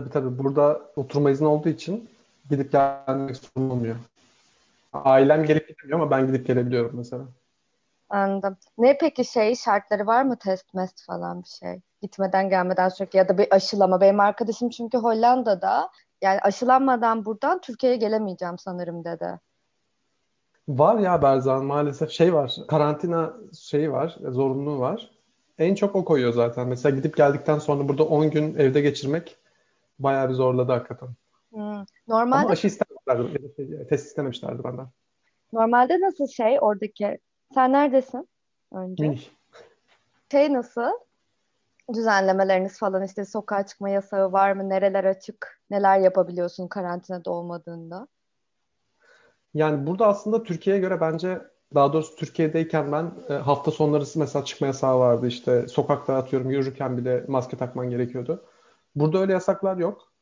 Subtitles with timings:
[0.00, 0.38] Tabii tabii.
[0.38, 2.08] Burada oturma izni olduğu için
[2.50, 3.96] gidip gelmek sorun olmuyor.
[4.92, 7.22] Ailem gelip gidemiyor ama ben gidip gelebiliyorum mesela.
[8.08, 8.56] Anladım.
[8.78, 11.80] Ne peki şey şartları var mı test mest falan bir şey?
[12.02, 14.00] Gitmeden gelmeden sürekli ya da bir aşılama.
[14.00, 15.90] Benim arkadaşım çünkü Hollanda'da
[16.22, 19.40] yani aşılanmadan buradan Türkiye'ye gelemeyeceğim sanırım dedi.
[20.68, 22.56] Var ya Berzan maalesef şey var.
[22.68, 24.16] Karantina şeyi var.
[24.28, 25.10] Zorunluluğu var.
[25.58, 26.68] En çok o koyuyor zaten.
[26.68, 29.39] Mesela gidip geldikten sonra burada 10 gün evde geçirmek
[30.02, 31.08] bayağı bir zorladı hakikaten.
[31.50, 31.84] Hmm.
[32.08, 33.52] Normalde Ama aşı istememişlerdi.
[33.56, 34.88] Şey, test istememişlerdi benden.
[35.52, 37.18] normalde nasıl şey oradaki
[37.54, 38.28] sen neredesin
[38.72, 39.04] önce?
[39.04, 39.28] Münih.
[40.32, 40.90] Şey nasıl?
[41.92, 44.68] Düzenlemeleriniz falan işte sokağa çıkma yasağı var mı?
[44.68, 45.60] Nereler açık?
[45.70, 48.08] Neler yapabiliyorsun karantinada olmadığında?
[49.54, 51.40] Yani burada aslında Türkiye'ye göre bence
[51.74, 56.98] daha doğrusu Türkiye'deyken ben e, hafta sonları mesela çıkma yasağı vardı işte sokakta atıyorum yürürken
[56.98, 58.44] bile maske takman gerekiyordu.
[58.94, 60.12] Burada öyle yasaklar yok.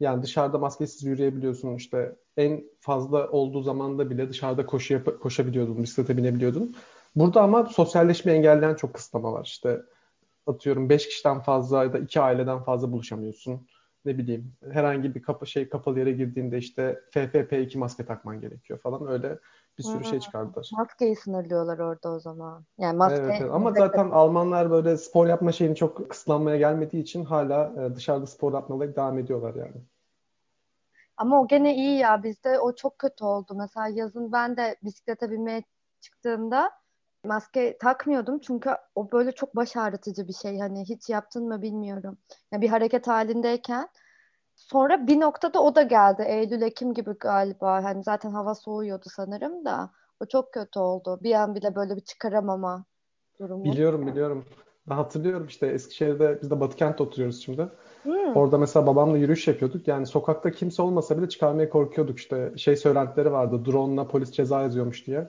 [0.00, 6.16] Yani dışarıda maskesiz yürüyebiliyorsun işte en fazla olduğu zamanda bile dışarıda koşu yap- koşabiliyordun, bisiklete
[6.16, 6.76] binebiliyordun.
[7.16, 9.44] Burada ama sosyalleşmeyi engelleyen çok kısıtlama var.
[9.44, 9.80] İşte
[10.46, 13.66] atıyorum 5 kişiden fazla ya da 2 aileden fazla buluşamıyorsun.
[14.04, 19.08] Ne bileyim herhangi bir kapı şey kapalı yere girdiğinde işte FFP2 maske takman gerekiyor falan
[19.08, 19.38] öyle
[19.78, 20.24] bir sürü şey Hmm.
[20.24, 20.70] çıkardılar.
[20.78, 22.64] Maskeyi sınırlıyorlar orada o zaman.
[22.78, 23.52] Yani maske Evet, evet.
[23.52, 28.52] Ama zaten Almanlar böyle spor yapma şeyini çok kısıtlanmaya gelmediği için hala e, dışarıda spor
[28.52, 29.76] yapmaya devam ediyorlar yani.
[31.16, 32.22] Ama o gene iyi ya.
[32.22, 33.54] Bizde o çok kötü oldu.
[33.58, 35.62] Mesela yazın ben de bisiklete binmeye
[36.00, 36.70] çıktığımda
[37.24, 38.38] maske takmıyordum.
[38.38, 40.58] Çünkü o böyle çok baş ağrıtıcı bir şey.
[40.58, 42.18] Hani hiç yaptın mı bilmiyorum.
[42.52, 43.88] Yani bir hareket halindeyken.
[44.58, 46.22] Sonra bir noktada o da geldi.
[46.22, 47.84] Eylül, Ekim gibi galiba.
[47.84, 49.90] Hani zaten hava soğuyordu sanırım da.
[50.20, 51.18] O çok kötü oldu.
[51.22, 52.84] Bir an bile böyle bir çıkaramama
[53.40, 53.64] durumu.
[53.64, 54.44] Biliyorum biliyorum.
[54.88, 57.68] Ben hatırlıyorum işte Eskişehir'de biz de Batıkent'te oturuyoruz şimdi.
[58.02, 58.36] Hmm.
[58.36, 59.88] Orada mesela babamla yürüyüş yapıyorduk.
[59.88, 62.52] Yani sokakta kimse olmasa bile çıkarmaya korkuyorduk işte.
[62.56, 63.64] Şey söylentileri vardı.
[63.64, 65.28] Drone'la polis ceza yazıyormuş diye.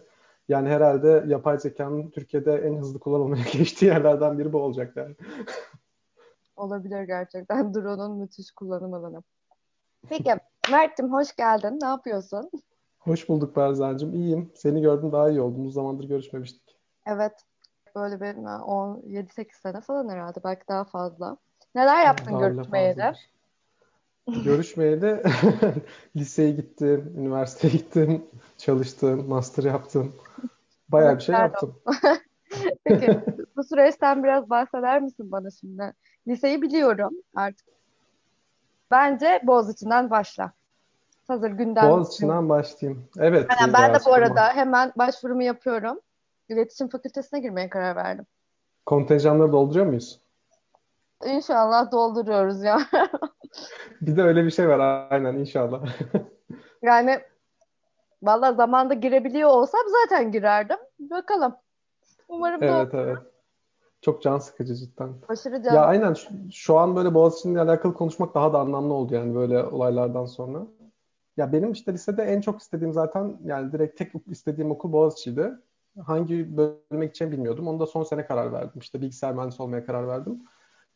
[0.50, 5.16] Yani herhalde yapay zekanın Türkiye'de en hızlı kullanılmaya geçtiği yerlerden biri bu olacak yani.
[6.60, 7.74] Olabilir gerçekten.
[7.74, 9.24] Drone'un müthiş kullanım alanı.
[10.10, 10.36] Peki
[10.72, 11.80] Mert'cim hoş geldin.
[11.82, 12.52] Ne yapıyorsun?
[13.00, 14.14] Hoş bulduk Berzancığım.
[14.14, 14.52] İyiyim.
[14.56, 15.62] Seni gördüm daha iyi oldum.
[15.62, 16.78] Uzun zamandır görüşmemiştik.
[17.06, 17.34] Evet.
[17.96, 20.40] Böyle bir 17-8 sene falan herhalde.
[20.44, 21.38] Belki daha fazla.
[21.76, 23.02] Neler yaptın görüşmeye de?
[23.02, 23.30] fazladır.
[24.46, 25.24] Görüşmeye de
[26.16, 28.26] liseye gittim, üniversiteye gittim,
[28.58, 30.16] çalıştım, master yaptım.
[30.90, 31.76] Bayağı bir şey yaptım.
[32.84, 33.20] Peki
[33.60, 35.94] bu süreçten biraz bahseder misin bana şimdi?
[36.28, 37.68] Liseyi biliyorum artık.
[38.92, 40.52] Bence Boğaziçi'nden başla.
[41.28, 41.90] Hazır gündem.
[41.90, 43.10] Boğaziçi'nden başlayayım.
[43.18, 46.00] Evet, Aynen, ben de bu arada hemen başvurumu yapıyorum.
[46.50, 48.26] İletişim Fakültesine girmeye karar verdim.
[48.86, 50.20] Kontenjanları dolduruyor muyuz?
[51.26, 52.80] İnşallah dolduruyoruz ya.
[54.02, 55.86] Bir de öyle bir şey var aynen inşallah.
[56.82, 57.20] Yani
[58.24, 60.78] valla zamanda girebiliyor olsam zaten girerdim.
[61.00, 61.56] Bakalım.
[62.30, 63.18] Umarım Evet evet.
[64.02, 65.10] Çok can sıkıcı cidden.
[65.28, 65.88] aşırı Ya can.
[65.88, 70.26] aynen şu, şu an böyle Boğaziçi'yle alakalı konuşmak daha da anlamlı oldu yani böyle olaylardan
[70.26, 70.68] sonra.
[71.38, 75.52] Ya benim işte lisede en çok istediğim zaten yani direkt tek istediğim okul Boğaziçi'ydi.
[76.06, 77.68] Hangi bölüme gideceğimi bilmiyordum.
[77.68, 78.82] Onu da son sene karar verdim.
[78.82, 80.44] İşte bilgisayar mühendisi olmaya karar verdim.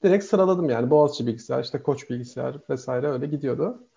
[0.03, 3.87] Direkt sıraladım yani Boğaziçi bilgisayar, işte Koç bilgisayar vesaire öyle gidiyordu.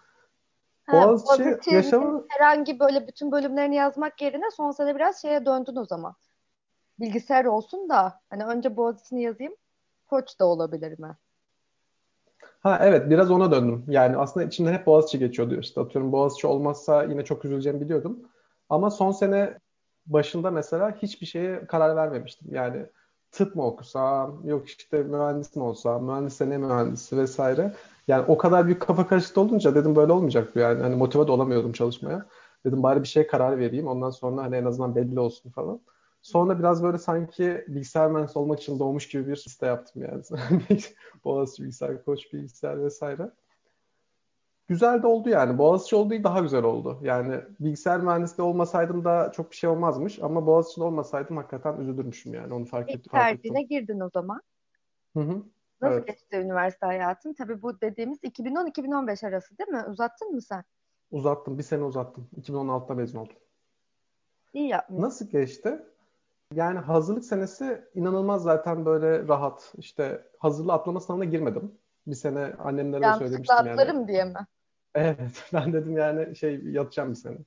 [0.87, 5.77] Ha, Boğaziçi Boğaziçi'nin yaşamı herhangi böyle bütün bölümlerini yazmak yerine son sene biraz şeye döndün
[5.77, 6.15] o zaman.
[7.00, 9.56] Bilgisayar olsun da hani önce Boğaziçi'ni yazayım.
[10.06, 11.16] Koç da olabilir mi?
[12.60, 13.84] Ha evet biraz ona döndüm.
[13.88, 15.60] Yani aslında içimden hep Boğaziçi geçiyordu.
[15.60, 18.18] İşte atıyorum Boğaziçi olmazsa yine çok üzüleceğimi biliyordum.
[18.68, 19.58] Ama son sene
[20.06, 22.48] başında mesela hiçbir şeye karar vermemiştim.
[22.54, 22.87] Yani
[23.32, 27.72] tıp mı okusam, yok işte mühendis mi olsam, mühendisse ne mühendisi vesaire.
[28.08, 30.82] Yani o kadar büyük kafa karışıklığı olunca dedim böyle olmayacak bu yani.
[30.82, 32.26] Hani motive de olamıyordum çalışmaya.
[32.64, 33.87] Dedim bari bir şeye karar vereyim.
[33.87, 35.81] Ondan sonra hani en azından belli olsun falan.
[36.26, 40.23] Sonra biraz böyle sanki bilgisayar mühendisi olmak için doğmuş gibi bir liste yaptım yani.
[41.25, 43.31] Boğaziçi bilgisayar, Koç bilgisayar vesaire.
[44.69, 45.58] Güzel de oldu yani.
[45.58, 46.99] Boğaziçi olduğu daha güzel oldu.
[47.02, 50.19] Yani bilgisayar mühendisliği olmasaydım da çok bir şey olmazmış.
[50.23, 52.55] Ama Boğaziçi'de olmasaydım hakikaten üzülürmüşüm yani.
[52.55, 53.43] Onu fark, et, İlk fark ettim.
[53.43, 54.43] tercihine girdin o zaman.
[55.17, 55.43] Hı hı.
[55.82, 56.06] Nasıl Evet.
[56.06, 57.32] geçti üniversite hayatın?
[57.32, 59.84] Tabii bu dediğimiz 2010-2015 arası değil mi?
[59.90, 60.64] Uzattın mı sen?
[61.11, 61.58] Uzattım.
[61.58, 62.28] Bir sene uzattım.
[62.40, 63.37] 2016'da mezun oldum.
[64.52, 65.02] İyi yapmışsın.
[65.02, 65.82] Nasıl geçti?
[66.54, 69.75] Yani hazırlık senesi inanılmaz zaten böyle rahat.
[69.78, 71.72] İşte hazırlığı atlama sınavına girmedim.
[72.06, 73.70] Bir sene annemlere de söylemiştim yani.
[73.70, 74.46] atlarım diye mi?
[74.94, 77.38] Evet, ben dedim yani şey yatacağım bir sene.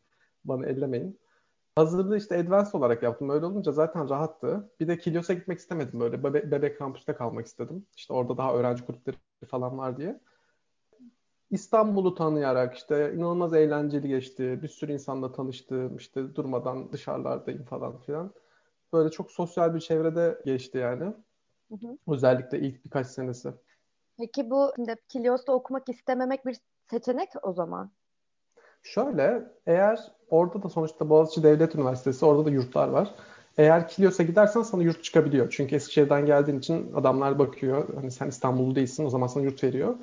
[0.46, 1.20] Bana ellemeyin.
[1.76, 3.30] Hazırlığı işte advanced olarak yaptım.
[3.30, 4.72] Öyle olunca zaten rahattı.
[4.80, 6.24] Bir de Kilios'a gitmek istemedim böyle.
[6.24, 7.86] Bebe bebek kampüste kalmak istedim.
[7.96, 9.16] İşte orada daha öğrenci grupları
[9.48, 10.20] falan var diye.
[11.52, 14.60] İstanbul'u tanıyarak işte inanılmaz eğlenceli geçti.
[14.62, 15.98] Bir sürü insanla tanıştım.
[15.98, 18.34] İşte durmadan dışarılardayım falan filan.
[18.94, 21.04] Böyle çok sosyal bir çevrede geçti yani.
[21.70, 21.98] Hı hı.
[22.08, 23.50] Özellikle ilk birkaç senesi.
[24.18, 26.58] Peki bu şimdi Kilios'ta okumak istememek bir
[26.92, 27.92] seçenek o zaman?
[28.84, 30.00] Şöyle, eğer
[30.30, 33.16] orada da sonuçta Boğaziçi Devlet Üniversitesi, orada da yurtlar var.
[33.58, 35.50] Eğer Kilios'a gidersen sana yurt çıkabiliyor.
[35.50, 37.96] Çünkü Eskişehir'den geldiğin için adamlar bakıyor.
[37.96, 39.96] Hani sen İstanbullu değilsin, o zaman sana yurt veriyor.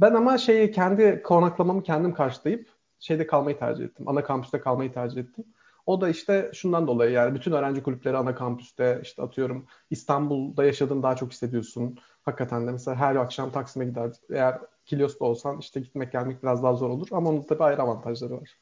[0.00, 2.68] Ben ama şeyi kendi konaklamamı kendim karşılayıp
[2.98, 4.08] şeyde kalmayı tercih ettim.
[4.08, 5.44] Ana kampüste kalmayı tercih ettim.
[5.92, 11.02] O da işte şundan dolayı yani bütün öğrenci kulüpleri ana kampüste işte atıyorum İstanbul'da yaşadığını
[11.02, 11.98] daha çok hissediyorsun.
[12.22, 14.20] Hakikaten de mesela her akşam Taksim'e giderdik.
[14.30, 18.40] Eğer Kilyos'ta olsan işte gitmek gelmek biraz daha zor olur ama onun tabii ayrı avantajları
[18.40, 18.58] var.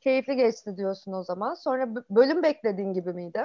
[0.00, 1.54] Keyifli geçti diyorsun o zaman.
[1.54, 3.42] Sonra bölüm beklediğin gibi miydi?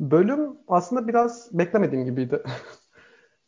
[0.00, 2.42] Bölüm aslında biraz beklemediğim gibiydi.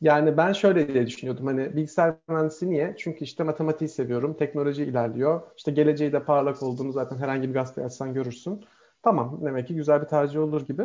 [0.00, 1.46] yani ben şöyle diye düşünüyordum.
[1.46, 2.94] Hani bilgisayar mühendisi niye?
[2.98, 4.34] Çünkü işte matematiği seviyorum.
[4.36, 5.42] Teknoloji ilerliyor.
[5.56, 8.64] İşte geleceği de parlak olduğunu zaten herhangi bir gazete açsan görürsün.
[9.02, 10.82] Tamam demek ki güzel bir tercih olur gibi.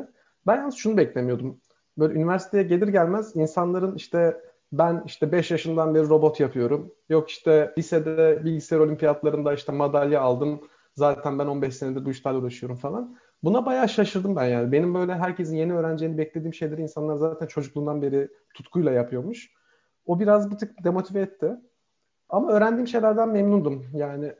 [0.47, 1.61] Ben yalnız şunu beklemiyordum.
[1.97, 4.41] Böyle üniversiteye gelir gelmez insanların işte
[4.71, 6.93] ben işte 5 yaşından beri robot yapıyorum.
[7.09, 10.61] Yok işte lisede bilgisayar olimpiyatlarında işte madalya aldım.
[10.95, 13.17] Zaten ben 15 senedir bu işlerle uğraşıyorum falan.
[13.43, 14.71] Buna bayağı şaşırdım ben yani.
[14.71, 19.51] Benim böyle herkesin yeni öğreneceğini beklediğim şeyleri insanlar zaten çocukluğundan beri tutkuyla yapıyormuş.
[20.05, 21.57] O biraz bir tık demotive etti.
[22.29, 23.85] Ama öğrendiğim şeylerden memnundum.
[23.93, 24.33] Yani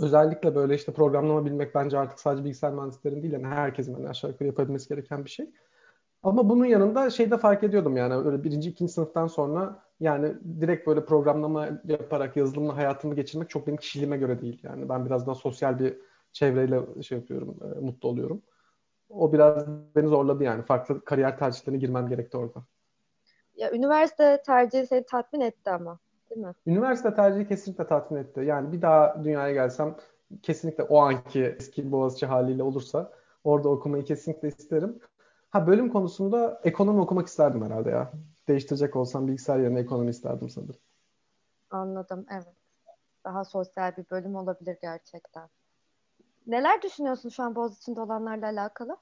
[0.00, 4.30] özellikle böyle işte programlama bilmek bence artık sadece bilgisayar mühendislerin değil yani herkesin yani aşağı
[4.30, 5.50] yukarı yapabilmesi gereken bir şey.
[6.22, 11.04] Ama bunun yanında şeyde fark ediyordum yani öyle birinci, ikinci sınıftan sonra yani direkt böyle
[11.04, 14.60] programlama yaparak yazılımla hayatımı geçirmek çok benim kişiliğime göre değil.
[14.62, 15.96] Yani ben biraz daha sosyal bir
[16.36, 18.42] çevreyle şey yapıyorum, e, mutlu oluyorum.
[19.08, 20.62] O biraz beni zorladı yani.
[20.62, 22.64] Farklı kariyer tercihlerine girmem gerekti orada.
[23.54, 25.98] Ya üniversite tercihi seni tatmin etti ama,
[26.30, 26.52] değil mi?
[26.66, 28.40] Üniversite tercihi kesinlikle tatmin etti.
[28.40, 29.96] Yani bir daha dünyaya gelsem
[30.42, 33.12] kesinlikle o anki eski Boğaziçi haliyle olursa
[33.44, 34.98] orada okumayı kesinlikle isterim.
[35.50, 38.12] Ha bölüm konusunda ekonomi okumak isterdim herhalde ya.
[38.48, 40.80] Değiştirecek olsam bilgisayar yerine ekonomi isterdim sanırım.
[41.70, 42.56] Anladım, evet.
[43.24, 45.48] Daha sosyal bir bölüm olabilir gerçekten.
[46.46, 48.96] Neler düşünüyorsun şu an Boğaziçi'nde olanlarla alakalı?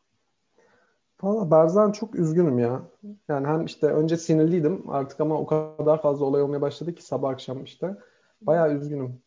[1.22, 2.82] Valla Berzan çok üzgünüm ya.
[3.28, 7.30] Yani hem işte önce sinirliydim artık ama o kadar fazla olay olmaya başladı ki sabah
[7.30, 7.96] akşam işte.
[8.40, 9.20] Bayağı üzgünüm.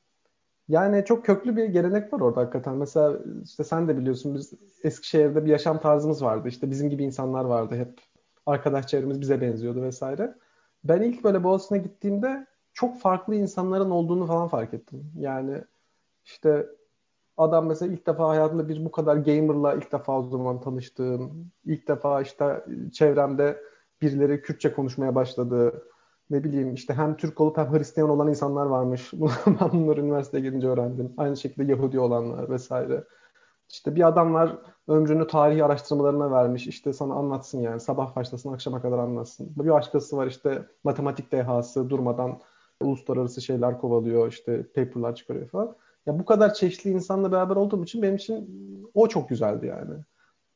[0.67, 2.75] Yani çok köklü bir gelenek var orada hakikaten.
[2.75, 4.53] Mesela işte sen de biliyorsun biz
[4.83, 6.47] Eskişehir'de bir yaşam tarzımız vardı.
[6.47, 8.01] İşte bizim gibi insanlar vardı hep.
[8.45, 10.35] Arkadaş çevremiz bize benziyordu vesaire.
[10.83, 15.11] Ben ilk böyle Boğaziçi'ne gittiğimde çok farklı insanların olduğunu falan fark ettim.
[15.19, 15.63] Yani
[16.25, 16.67] işte
[17.37, 21.87] adam mesela ilk defa hayatımda bir bu kadar gamer'la ilk defa o zaman tanıştığım, ilk
[21.87, 23.63] defa işte çevremde
[24.01, 25.83] birileri Kürtçe konuşmaya başladı
[26.29, 29.13] ne bileyim işte hem Türk olup hem Hristiyan olan insanlar varmış.
[29.61, 31.13] ben bunları üniversiteye gelince öğrendim.
[31.17, 33.03] Aynı şekilde Yahudi olanlar vesaire.
[33.69, 34.57] İşte bir adam var
[34.87, 36.67] ömrünü tarihi araştırmalarına vermiş.
[36.67, 37.79] İşte sana anlatsın yani.
[37.79, 39.53] Sabah başlasın akşama kadar anlatsın.
[39.55, 42.39] Bir başkası var işte matematik dehası durmadan
[42.81, 44.27] uluslararası şeyler kovalıyor.
[44.31, 45.75] işte paperlar çıkarıyor falan.
[46.07, 48.49] Ya bu kadar çeşitli insanla beraber olduğum için benim için
[48.93, 49.95] o çok güzeldi yani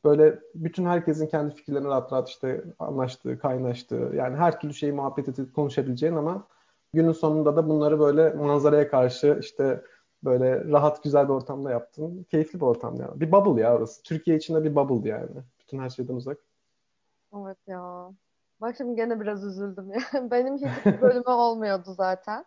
[0.03, 5.27] böyle bütün herkesin kendi fikirlerini rahat rahat işte anlaştığı, kaynaştığı yani her türlü şeyi muhabbet
[5.27, 6.47] edip konuşabileceğin ama
[6.93, 9.83] günün sonunda da bunları böyle manzaraya karşı işte
[10.23, 12.25] böyle rahat güzel bir ortamda yaptın.
[12.31, 13.21] Keyifli bir ortam yani.
[13.21, 14.03] Bir bubble ya orası.
[14.03, 15.29] Türkiye içinde bir bubble yani.
[15.59, 16.37] Bütün her şeyden uzak.
[17.35, 18.11] Evet ya.
[18.61, 19.91] Bak şimdi gene biraz üzüldüm.
[20.31, 22.45] Benim hiçbir bölümü olmuyordu zaten.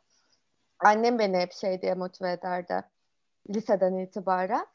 [0.79, 2.85] Annem beni hep şey diye motive ederdi.
[3.51, 4.67] Liseden itibaren.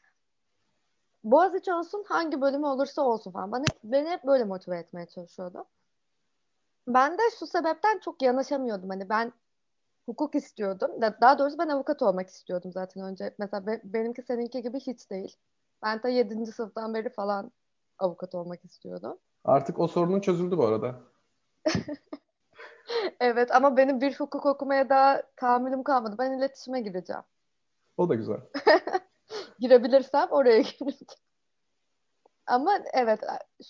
[1.24, 3.52] Boğaziçi olsun hangi bölümü olursa olsun falan.
[3.52, 5.64] Bana, beni hep böyle motive etmeye çalışıyordu.
[6.88, 8.88] Ben de şu sebepten çok yanaşamıyordum.
[8.90, 9.32] Hani ben
[10.06, 10.90] hukuk istiyordum.
[11.20, 13.34] Daha doğrusu ben avukat olmak istiyordum zaten önce.
[13.38, 15.36] Mesela be, benimki seninki gibi hiç değil.
[15.82, 16.46] Ben de 7.
[16.46, 17.52] sınıftan beri falan
[17.98, 19.18] avukat olmak istiyordum.
[19.44, 20.94] Artık o sorunun çözüldü bu arada.
[23.20, 26.16] evet ama benim bir hukuk okumaya daha tahammülüm kalmadı.
[26.18, 27.22] Ben iletişime gireceğim.
[28.00, 28.40] O da güzel.
[29.58, 31.06] Girebilirsem oraya gireceğim.
[32.46, 33.20] Ama evet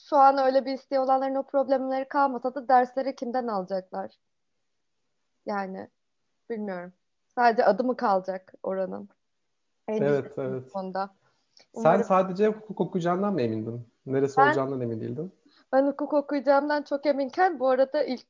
[0.09, 4.19] şu an öyle bir isteği olanların o problemleri kalmasa da dersleri kimden alacaklar?
[5.47, 5.89] Yani
[6.51, 6.93] bilmiyorum.
[7.35, 9.09] Sadece adı mı kalacak oranın?
[9.89, 10.73] En evet, evet.
[10.73, 11.11] Konuda.
[11.73, 11.99] Umarım...
[11.99, 13.89] Sen sadece hukuk okuyacağından mı emindin?
[14.07, 15.33] Neresi ben, olacağından emin değildin?
[15.73, 18.27] Ben hukuk okuyacağımdan çok eminken bu arada ilk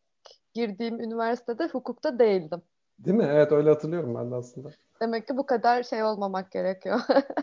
[0.55, 2.63] girdiğim üniversitede hukukta değildim.
[2.99, 3.29] Değil mi?
[3.31, 4.71] Evet öyle hatırlıyorum ben de aslında.
[5.03, 7.01] Demek ki bu kadar şey olmamak gerekiyor.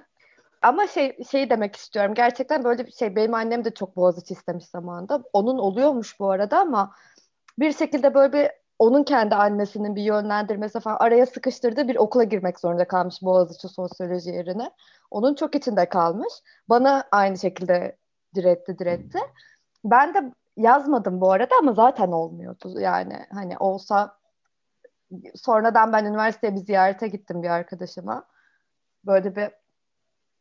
[0.62, 2.14] Ama şey şeyi demek istiyorum.
[2.14, 3.16] Gerçekten böyle bir şey.
[3.16, 5.24] Benim annem de çok Boğaziçi istemiş zamanında.
[5.34, 6.96] Onun oluyormuş bu arada ama
[7.60, 12.60] bir şekilde böyle bir onun kendi annesinin bir yönlendirmesi falan araya sıkıştırdığı bir okula girmek
[12.60, 14.72] zorunda kalmış Boğaziçi sosyoloji yerine.
[15.12, 16.34] Onun çok içinde kalmış.
[16.70, 17.98] Bana aynı şekilde
[18.36, 19.20] diretti diretti.
[19.86, 22.80] Ben de yazmadım bu arada ama zaten olmuyordu.
[22.80, 24.17] Yani hani olsa
[25.36, 28.24] sonradan ben üniversiteye bir ziyarete gittim bir arkadaşıma.
[29.06, 29.50] Böyle bir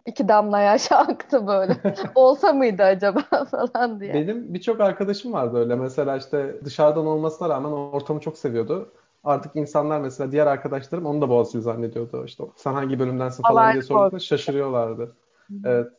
[0.07, 1.77] iki damla yaş aktı böyle.
[2.15, 3.21] Olsa mıydı acaba
[3.51, 4.15] falan diye.
[4.15, 5.75] Benim birçok arkadaşım vardı öyle.
[5.75, 8.93] Mesela işte dışarıdan olmasına rağmen ortamı çok seviyordu.
[9.25, 12.25] Artık insanlar mesela diğer arkadaşlarım onu da Boğaziçi zannediyordu.
[12.25, 15.17] İşte sen hangi bölümdensin falan Haber diye sorduğunda şaşırıyorlardı.
[15.65, 15.93] Evet.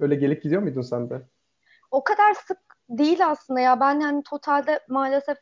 [0.00, 1.22] Öyle gelip gidiyor muydun sen de?
[1.90, 2.58] O kadar sık
[2.88, 3.80] değil aslında ya.
[3.80, 5.38] Ben yani totalde maalesef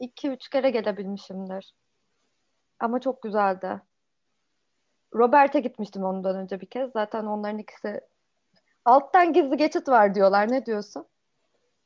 [0.00, 1.74] iki üç kere gelebilmişimdir.
[2.82, 3.80] Ama çok güzeldi.
[5.14, 6.90] Robert'e gitmiştim ondan önce bir kez.
[6.92, 8.00] Zaten onların ikisi
[8.84, 10.52] alttan gizli geçit var diyorlar.
[10.52, 11.06] Ne diyorsun?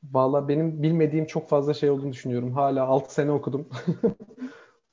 [0.03, 2.53] Valla benim bilmediğim çok fazla şey olduğunu düşünüyorum.
[2.53, 3.69] Hala 6 sene okudum.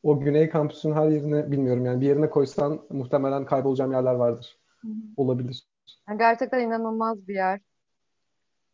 [0.04, 2.02] O Güney Kampüs'ün her yerini bilmiyorum yani.
[2.02, 4.58] Bir yerine koysan muhtemelen kaybolacağım yerler vardır.
[4.82, 4.92] Hı hı.
[5.18, 5.68] Olabilir.
[6.10, 7.60] Yani gerçekten inanılmaz bir yer.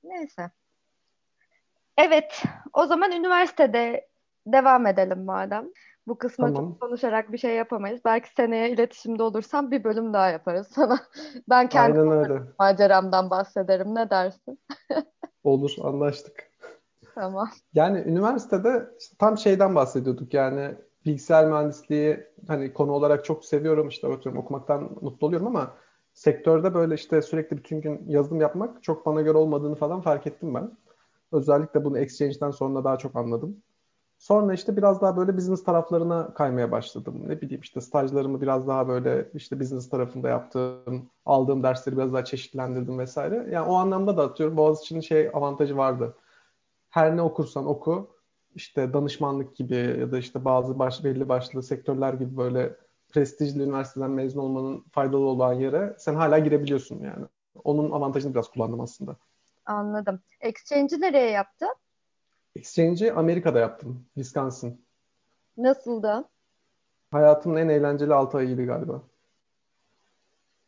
[0.04, 0.52] Neyse.
[1.98, 2.44] Evet,
[2.74, 4.08] o zaman üniversitede
[4.48, 5.66] devam edelim madem.
[6.10, 6.78] Bu kısma çok Tamam.
[6.82, 8.02] konuşarak bir şey yapamayız.
[8.06, 11.00] Belki seneye iletişimde olursam bir bölüm daha yaparız sana.
[11.50, 12.00] Ben kendi
[12.60, 13.96] maceramdan bahsederim.
[13.96, 14.60] Ne dersin?
[15.44, 16.52] Olur, anlaştık.
[17.16, 17.50] Tamam.
[17.74, 20.76] Yani üniversitede işte tam şeyden bahsediyorduk yani
[21.06, 25.74] bilgisayar mühendisliği hani konu olarak çok seviyorum işte atıyorum okumaktan mutlu oluyorum ama
[26.14, 30.54] sektörde böyle işte sürekli bütün gün yazılım yapmak çok bana göre olmadığını falan fark ettim
[30.54, 30.72] ben.
[31.32, 33.58] Özellikle bunu Exchange'den sonra daha çok anladım.
[34.30, 37.24] Sonra işte biraz daha böyle business taraflarına kaymaya başladım.
[37.28, 41.10] Ne bileyim işte stajlarımı biraz daha böyle işte business tarafında yaptım.
[41.26, 43.48] Aldığım dersleri biraz daha çeşitlendirdim vesaire.
[43.52, 46.16] Yani o anlamda da atıyorum Boğaziçi'nin şey avantajı vardı.
[46.90, 48.10] Her ne okursan oku
[48.56, 52.76] işte danışmanlık gibi ya da işte bazı baş, belli başlı sektörler gibi böyle
[53.10, 57.26] prestijli üniversiteden mezun olmanın faydalı olan yere sen hala girebiliyorsun yani.
[57.64, 59.16] Onun avantajını biraz kullandım aslında.
[59.66, 60.20] Anladım.
[60.42, 61.74] Exchange'i nereye yaptın?
[62.60, 64.06] Exchange'i Amerika'da yaptım.
[64.14, 64.86] Wisconsin.
[65.58, 66.26] Nasıldı?
[67.12, 69.02] Hayatımın en eğlenceli 6 ayıydı galiba.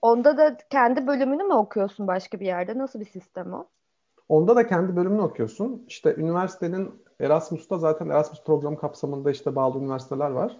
[0.01, 2.77] Onda da kendi bölümünü mü okuyorsun başka bir yerde?
[2.77, 3.67] Nasıl bir sistem o?
[4.29, 5.85] Onda da kendi bölümünü okuyorsun.
[5.87, 10.57] İşte üniversitenin Erasmus'ta zaten Erasmus programı kapsamında işte bağlı üniversiteler var.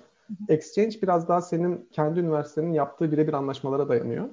[0.49, 4.29] Exchange biraz daha senin kendi üniversitenin yaptığı birebir anlaşmalara dayanıyor.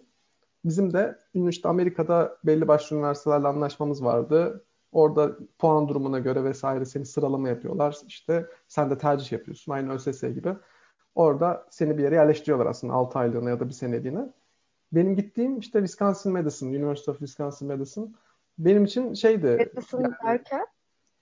[0.64, 4.64] Bizim de işte Amerika'da belli başlı üniversitelerle anlaşmamız vardı.
[4.98, 7.96] Orada puan durumuna göre vesaire seni sıralama yapıyorlar.
[8.06, 10.56] İşte sen de tercih yapıyorsun aynı ÖSS gibi.
[11.14, 14.32] Orada seni bir yere yerleştiriyorlar aslında 6 aylığına ya da bir seneliğine.
[14.92, 18.14] Benim gittiğim işte Wisconsin Madison, University of Wisconsin Madison.
[18.58, 20.66] Benim için şeydi Madison yani derken?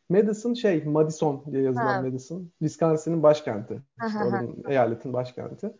[0.08, 2.02] Madison şey Madison diye yazılan Ha.
[2.02, 2.50] Madison.
[2.58, 3.82] Wisconsin'in başkenti.
[4.06, 5.72] İşte oranın eyaletin başkenti.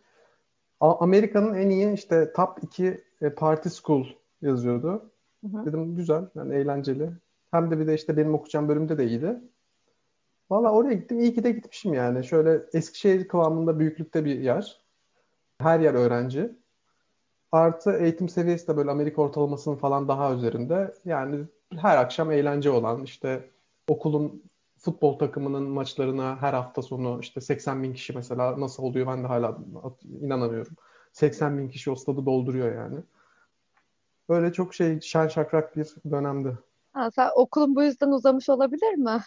[0.79, 4.05] A- Amerika'nın en iyi işte top 2 e, party school
[4.41, 5.11] yazıyordu.
[5.43, 5.65] Hı hı.
[5.65, 7.11] Dedim güzel, yani eğlenceli.
[7.51, 9.41] Hem de bir de işte benim okuyacağım bölümde de iyiydi.
[10.49, 11.19] Valla oraya gittim.
[11.19, 12.23] iyi ki de gitmişim yani.
[12.25, 14.81] Şöyle Eskişehir kıvamında büyüklükte bir yer.
[15.61, 16.51] Her yer öğrenci.
[17.51, 20.93] Artı eğitim seviyesi de böyle Amerika ortalamasının falan daha üzerinde.
[21.05, 23.49] Yani her akşam eğlence olan işte
[23.87, 24.43] okulun
[24.77, 29.27] futbol takımının maçlarına her hafta sonu işte 80 bin kişi mesela nasıl oluyor ben de
[29.27, 29.57] hala
[30.21, 30.73] inanamıyorum.
[31.11, 32.99] 80 bin kişi o stadı dolduruyor yani.
[34.29, 36.57] Böyle çok şey şen şakrak bir dönemdi.
[36.97, 39.21] Ha, sen okulun bu yüzden uzamış olabilir mi?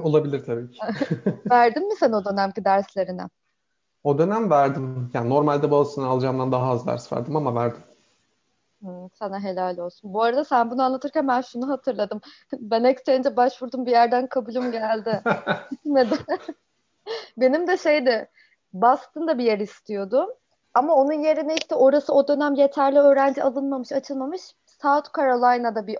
[0.00, 0.80] Olabilir tabii ki.
[1.50, 3.22] Verdin mi sen o dönemki derslerine?
[4.04, 5.10] O dönem verdim.
[5.14, 7.82] Yani normalde Boğaziçi'ne alacağımdan daha az ders verdim ama verdim.
[9.14, 10.14] Sana helal olsun.
[10.14, 12.20] Bu arada sen bunu anlatırken ben şunu hatırladım.
[12.52, 15.22] Ben Exchange'e başvurdum bir yerden kabulüm geldi.
[15.70, 16.14] Gitmedi.
[17.36, 18.28] Benim de şeydi
[18.72, 20.30] Boston'da bir yer istiyordum.
[20.74, 24.42] Ama onun yerine işte orası o dönem yeterli öğrenci alınmamış, açılmamış.
[24.66, 25.96] South Carolina'da bir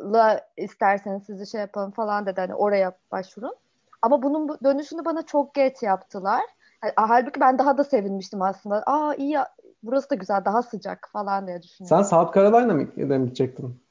[0.00, 2.40] okulla isterseniz sizi şey yapalım falan dedi.
[2.40, 3.56] Hani oraya başvurun.
[4.02, 6.40] Ama bunun bu- dönüşünü bana çok geç yaptılar.
[6.80, 8.82] Ha- Halbuki ben daha da sevinmiştim aslında.
[8.86, 9.38] Aa iyi
[9.82, 12.04] burası da güzel, daha sıcak falan diye Sen düşünüyorum.
[12.04, 13.82] South Carolina'ya mı gidecektin?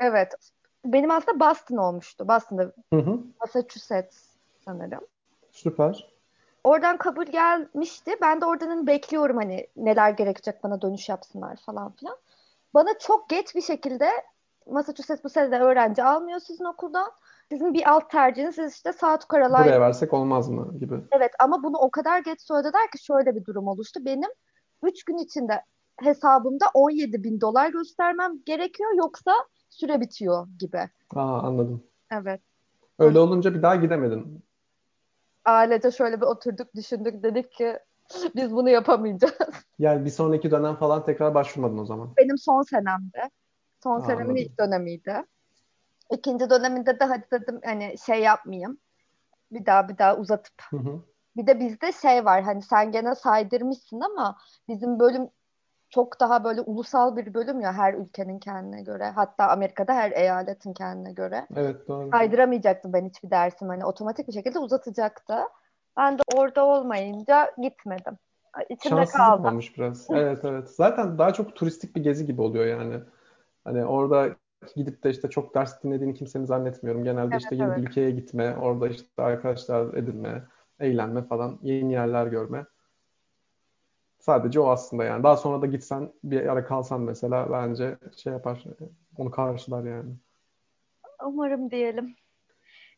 [0.00, 0.34] Evet.
[0.84, 2.28] Benim aslında Boston olmuştu.
[2.28, 3.18] Boston'da, Hı hı.
[3.40, 4.18] Massachusetts
[4.64, 5.00] sanırım.
[5.52, 6.08] Süper.
[6.64, 8.16] Oradan kabul gelmişti.
[8.22, 12.16] Ben de oradan hani bekliyorum hani neler gerekecek bana dönüş yapsınlar falan filan.
[12.74, 14.10] Bana çok geç bir şekilde
[14.68, 17.12] Massachusetts bu sene de öğrenci almıyor sizin okuldan.
[17.48, 19.64] Sizin bir alt tercihiniz siz işte South Carolina.
[19.64, 20.94] Buraya versek olmaz mı gibi.
[21.12, 24.00] Evet ama bunu o kadar geç söylediler ki şöyle bir durum oluştu.
[24.04, 24.30] Benim
[24.82, 25.62] 3 gün içinde
[26.00, 29.32] hesabımda 17 bin dolar göstermem gerekiyor yoksa
[29.70, 30.80] süre bitiyor gibi.
[31.16, 31.82] Aa, anladım.
[32.10, 32.40] Evet.
[32.98, 34.44] Öyle olunca bir daha gidemedin.
[35.44, 37.78] Ailece şöyle bir oturduk düşündük dedik ki
[38.36, 39.34] biz bunu yapamayacağız.
[39.78, 42.10] Yani bir sonraki dönem falan tekrar başvurmadın o zaman.
[42.16, 43.20] Benim son senemdi.
[43.82, 45.24] Son senemin ilk dönemiydi.
[46.12, 48.78] İkinci döneminde de hadi dedim hani şey yapmayayım.
[49.52, 50.62] Bir daha bir daha uzatıp.
[50.70, 51.02] Hı hı.
[51.36, 55.28] Bir de bizde şey var hani sen gene saydırmışsın ama bizim bölüm
[55.90, 59.10] çok daha böyle ulusal bir bölüm ya her ülkenin kendine göre.
[59.10, 61.46] Hatta Amerika'da her eyaletin kendine göre.
[61.56, 62.10] Evet doğru.
[62.10, 65.34] Kaydıramayacaktım ben hiçbir dersim hani otomatik bir şekilde uzatacaktı.
[65.96, 68.18] Ben de orada olmayınca gitmedim.
[68.68, 69.48] İçimde Şanssızlık kaldı.
[69.48, 70.10] olmuş biraz.
[70.10, 70.70] Evet evet.
[70.70, 73.00] Zaten daha çok turistik bir gezi gibi oluyor yani.
[73.68, 74.36] Hani orada
[74.76, 77.04] gidip de işte çok ders dinlediğini kimsenin zannetmiyorum.
[77.04, 77.76] Genelde işte yeni evet.
[77.76, 80.44] bir ülkeye gitme, orada işte arkadaşlar edinme,
[80.80, 82.66] eğlenme falan, yeni yerler görme.
[84.18, 85.22] Sadece o aslında yani.
[85.22, 88.64] Daha sonra da gitsen bir ara kalsan mesela bence şey yapar,
[89.16, 90.10] onu karşılar yani.
[91.24, 92.16] Umarım diyelim.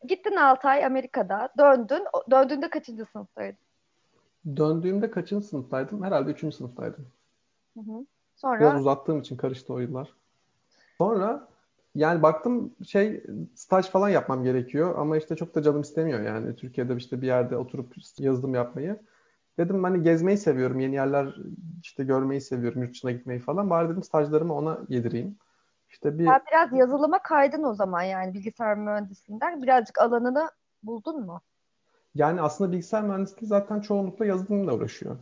[0.07, 1.49] Gittin 6 ay Amerika'da.
[1.57, 2.03] Döndün.
[2.31, 3.59] Döndüğünde kaçıncı sınıftaydın?
[4.55, 6.03] Döndüğümde kaçıncı sınıftaydım?
[6.03, 7.07] Herhalde üçüncü sınıftaydım.
[7.77, 8.05] Hı hı.
[8.43, 10.20] Biraz Sonra uzattığım için karıştı o yıllar.
[11.01, 11.47] Sonra
[11.95, 13.23] yani baktım şey
[13.55, 17.57] staj falan yapmam gerekiyor ama işte çok da canım istemiyor yani Türkiye'de işte bir yerde
[17.57, 18.99] oturup yazılım yapmayı.
[19.57, 21.35] Dedim hani gezmeyi seviyorum, yeni yerler
[21.83, 23.69] işte görmeyi seviyorum, yurt dışına gitmeyi falan.
[23.69, 25.35] Bari dedim stajlarımı ona yedireyim.
[25.89, 29.61] İşte bir sen biraz yazılıma kaydın o zaman yani bilgisayar mühendisliğinden.
[29.61, 30.49] Birazcık alanını
[30.83, 31.41] buldun mu?
[32.15, 35.17] yani aslında bilgisayar mühendisliği zaten çoğunlukla yazılımla uğraşıyor.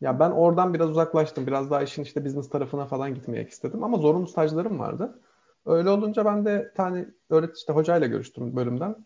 [0.00, 1.46] Ya ben oradan biraz uzaklaştım.
[1.46, 5.20] Biraz daha işin işte business tarafına falan gitmek istedim ama zorunlu stajlarım vardı.
[5.66, 8.96] Öyle olunca ben de tane öğret işte hocayla görüştüm bölümden.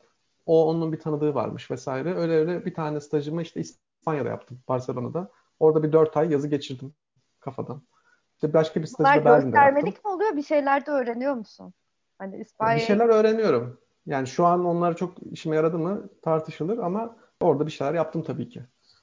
[0.47, 2.15] O onun bir tanıdığı varmış vesaire.
[2.15, 5.31] Öyle öyle bir tane stajımı işte İspanya'da yaptım, Barcelona'da.
[5.61, 6.95] Orada bir dört ay yazı geçirdim
[7.41, 7.83] kafadan.
[8.35, 9.75] İşte başka bir stajı Bunlar Berlin'de yaptım.
[9.75, 10.37] göstermelik mi oluyor?
[10.37, 11.75] Bir şeyler de öğreniyor musun?
[12.19, 13.81] Hani Ya bir şeyler öğreniyorum.
[14.07, 18.49] Yani şu an onlar çok işime yaradı mı tartışılır ama orada bir şeyler yaptım tabii
[18.49, 18.63] ki.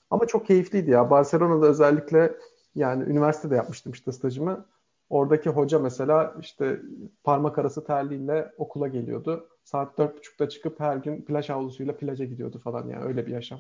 [0.09, 1.09] Ama çok keyifliydi ya.
[1.09, 2.35] Barcelona'da özellikle
[2.75, 4.65] yani üniversitede yapmıştım işte stajımı.
[5.09, 6.81] Oradaki hoca mesela işte
[7.23, 9.49] parmak arası terliğiyle okula geliyordu.
[9.63, 13.59] Saat dört buçukta çıkıp her gün plaj havlusuyla plaja gidiyordu falan yani öyle bir yaşam.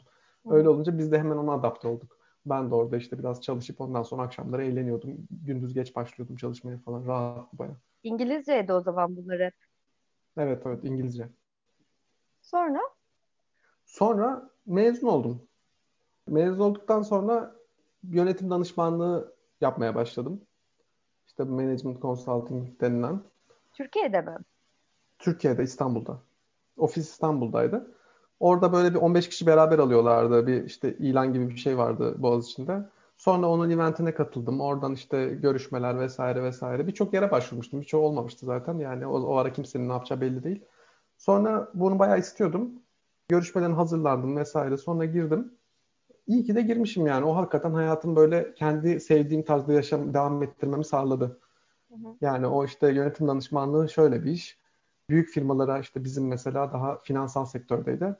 [0.49, 2.17] Öyle olunca biz de hemen ona adapte olduk.
[2.45, 5.17] Ben de orada işte biraz çalışıp ondan sonra akşamları eğleniyordum.
[5.31, 7.07] Gündüz geç başlıyordum çalışmaya falan.
[7.07, 7.77] Rahat baya.
[8.03, 9.51] İngilizceydi o zaman bunları.
[10.37, 11.29] Evet evet İngilizce.
[12.41, 12.79] Sonra
[13.85, 15.47] Sonra mezun oldum.
[16.27, 17.55] Mezun olduktan sonra
[18.03, 20.41] yönetim danışmanlığı yapmaya başladım.
[21.27, 23.21] İşte bu management consulting denilen.
[23.73, 24.37] Türkiye'de mi?
[25.19, 26.19] Türkiye'de, İstanbul'da.
[26.77, 27.91] Ofis İstanbul'daydı.
[28.39, 30.47] Orada böyle bir 15 kişi beraber alıyorlardı.
[30.47, 32.89] Bir işte ilan gibi bir şey vardı Boğaziçi'nde.
[33.17, 34.61] Sonra onun eventine katıldım.
[34.61, 36.87] Oradan işte görüşmeler vesaire vesaire.
[36.87, 37.81] Birçok yere başvurmuştum.
[37.81, 38.77] Birçoğu olmamıştı zaten.
[38.77, 40.65] Yani o, o ara kimsenin ne yapacağı belli değil.
[41.17, 42.71] Sonra bunu bayağı istiyordum.
[43.29, 44.77] Görüşmelerin hazırlandım vesaire.
[44.77, 45.53] Sonra girdim.
[46.27, 47.25] İyi ki de girmişim yani.
[47.25, 51.39] O hakikaten hayatım böyle kendi sevdiğim tarzda yaşam devam ettirmemi sağladı.
[51.89, 52.15] Hı hı.
[52.21, 54.59] Yani o işte yönetim danışmanlığı şöyle bir iş.
[55.09, 58.15] Büyük firmalara işte bizim mesela daha finansal sektördeydi.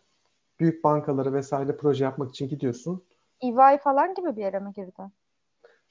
[0.59, 3.03] Büyük bankalara vesaire proje yapmak için gidiyorsun.
[3.41, 5.11] EY falan gibi bir yere mi girdin?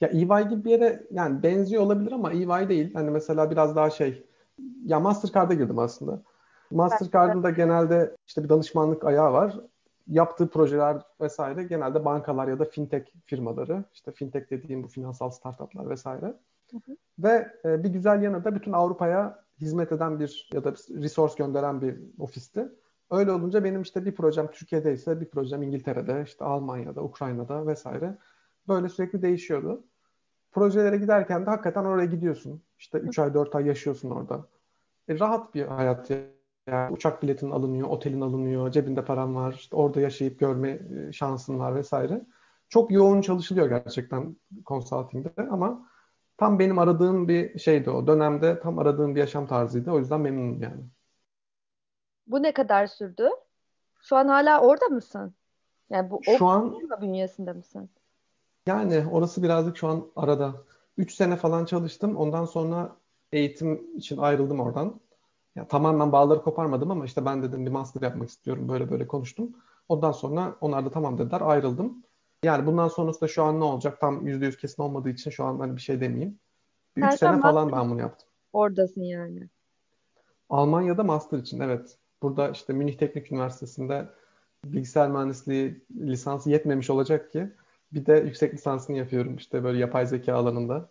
[0.01, 2.93] Ya EY gibi bir yere yani benziyor olabilir ama EY değil.
[2.93, 4.25] Hani mesela biraz daha şey
[4.85, 6.21] ya Mastercard'a girdim aslında.
[6.71, 9.59] Mastercard'ın da genelde işte bir danışmanlık ayağı var.
[10.07, 13.83] Yaptığı projeler vesaire genelde bankalar ya da fintech firmaları.
[13.93, 16.25] İşte fintech dediğim bu finansal startuplar vesaire.
[16.71, 16.97] Hı hı.
[17.19, 21.81] Ve e, bir güzel yanı da bütün Avrupa'ya hizmet eden bir ya da resource gönderen
[21.81, 22.69] bir ofisti.
[23.11, 28.17] Öyle olunca benim işte bir projem Türkiye'de ise bir projem İngiltere'de, işte Almanya'da, Ukrayna'da vesaire.
[28.67, 29.83] Böyle sürekli değişiyordu.
[30.51, 32.61] Projelere giderken de hakikaten oraya gidiyorsun.
[32.79, 34.47] İşte 3 ay 4 ay yaşıyorsun orada.
[35.07, 36.11] E, rahat bir hayat
[36.67, 36.93] yani.
[36.93, 41.75] Uçak biletin alınıyor, otelin alınıyor, cebinde paran var, işte orada yaşayıp görme e, şansın var
[41.75, 42.21] vesaire.
[42.69, 45.89] Çok yoğun çalışılıyor gerçekten consulting'de ama
[46.37, 48.07] tam benim aradığım bir şeydi o.
[48.07, 49.91] Dönemde tam aradığım bir yaşam tarzıydı.
[49.91, 50.83] O yüzden memnunum yani.
[52.27, 53.29] Bu ne kadar sürdü?
[54.01, 55.35] Şu an hala orada mısın?
[55.89, 57.89] Yani bu Şu an bünyesinde misin?
[58.67, 60.63] yani orası birazcık şu an arada.
[60.97, 62.15] 3 sene falan çalıştım.
[62.17, 62.95] Ondan sonra
[63.31, 64.99] eğitim için ayrıldım oradan.
[65.55, 68.69] Ya, tamamen bağları koparmadım ama işte ben dedim bir master yapmak istiyorum.
[68.69, 69.55] Böyle böyle konuştum.
[69.89, 71.41] Ondan sonra onlar da tamam dediler.
[71.41, 72.03] Ayrıldım.
[72.43, 73.99] Yani bundan sonrası da şu an ne olacak?
[74.01, 76.39] Tam %100 kesin olmadığı için şu an hani bir şey demeyeyim.
[76.97, 78.29] Bir 3 Sen şu an sene falan ben bunu yaptım.
[78.53, 79.49] oradasın yani.
[80.49, 81.97] Almanya'da master için evet.
[82.21, 84.09] Burada işte Münih Teknik Üniversitesi'nde
[84.65, 87.53] bilgisayar mühendisliği lisansı yetmemiş olacak ki
[87.91, 90.89] bir de yüksek lisansını yapıyorum işte böyle yapay zeka alanında.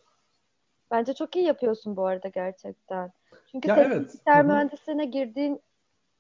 [0.90, 3.12] Bence çok iyi yapıyorsun bu arada gerçekten.
[3.54, 4.08] Çünkü Ya senin evet.
[4.08, 4.48] Bilgisayar hı.
[4.48, 5.62] mühendisliğine girdiğin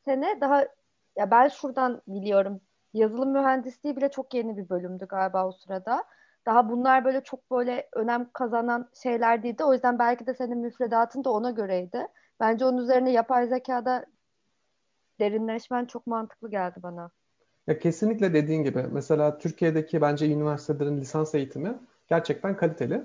[0.04, 0.68] sene daha
[1.16, 2.60] ya ben şuradan biliyorum.
[2.94, 6.04] Yazılım mühendisliği bile çok yeni bir bölümdü galiba o sırada.
[6.46, 9.64] Daha bunlar böyle çok böyle önem kazanan şeyler değildi.
[9.64, 12.06] O yüzden belki de senin müfredatın da ona göreydi.
[12.40, 14.06] Bence onun üzerine yapay zekada
[15.20, 17.10] derinleşmen çok mantıklı geldi bana.
[17.66, 18.82] Ya kesinlikle dediğin gibi.
[18.92, 23.02] Mesela Türkiye'deki bence üniversitelerin lisans eğitimi gerçekten kaliteli.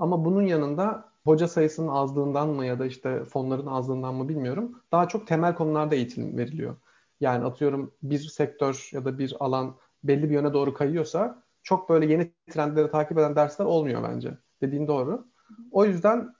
[0.00, 4.82] Ama bunun yanında hoca sayısının azlığından mı ya da işte fonların azlığından mı bilmiyorum.
[4.92, 6.76] Daha çok temel konularda eğitim veriliyor.
[7.20, 12.12] Yani atıyorum bir sektör ya da bir alan belli bir yöne doğru kayıyorsa çok böyle
[12.12, 14.38] yeni trendleri takip eden dersler olmuyor bence.
[14.60, 15.26] Dediğin doğru.
[15.70, 16.34] O yüzden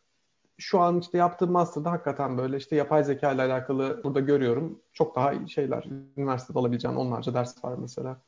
[0.58, 4.82] şu an işte yaptığım master'da hakikaten böyle işte yapay zeka ile alakalı burada görüyorum.
[4.92, 5.84] Çok daha şeyler.
[6.16, 8.20] Üniversitede alabileceğin onlarca ders var mesela.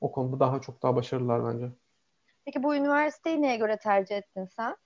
[0.00, 1.70] O konuda daha çok daha başarılılar bence.
[2.44, 4.76] Peki bu üniversiteyi neye göre tercih ettin sen?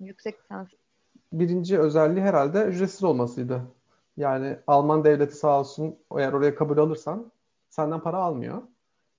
[0.00, 0.68] Yüksek lisans.
[1.32, 3.62] Birinci özelliği herhalde ücretsiz olmasıydı.
[4.16, 7.32] Yani Alman devleti sağ olsun eğer oraya kabul alırsan
[7.68, 8.62] senden para almıyor.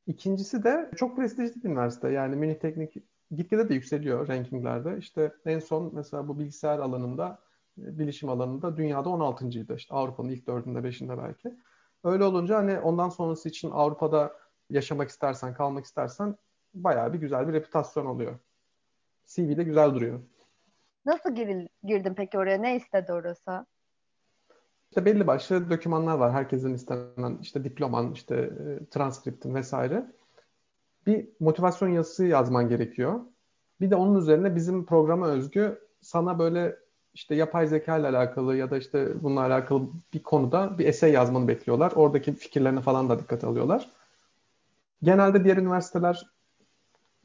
[0.07, 2.09] İkincisi de çok prestijli bir üniversite.
[2.09, 2.93] Yani Münih Teknik
[3.31, 4.97] gitgide de yükseliyor rankinglerde.
[4.97, 7.39] İşte en son mesela bu bilgisayar alanında,
[7.77, 9.75] bilişim alanında dünyada 16.ydı.
[9.75, 11.55] İşte Avrupa'nın ilk dördünde, beşinde belki.
[12.03, 14.33] Öyle olunca hani ondan sonrası için Avrupa'da
[14.69, 16.36] yaşamak istersen, kalmak istersen
[16.73, 18.39] bayağı bir güzel bir reputasyon oluyor.
[19.25, 20.19] CV'de güzel duruyor.
[21.05, 22.57] Nasıl giril, girdin peki oraya?
[22.57, 23.65] Ne istedi orası?
[24.89, 26.31] İşte belli başlı dokümanlar var.
[26.31, 30.11] Herkesin istenen işte diploman, işte e, transkriptin vesaire.
[31.07, 33.19] Bir motivasyon yazısı yazman gerekiyor.
[33.81, 36.75] Bir de onun üzerine bizim programa özgü sana böyle
[37.13, 41.47] işte yapay zeka ile alakalı ya da işte bununla alakalı bir konuda bir essay yazmanı
[41.47, 41.91] bekliyorlar.
[41.95, 43.89] Oradaki fikirlerine falan da dikkate alıyorlar.
[45.03, 46.27] Genelde diğer üniversiteler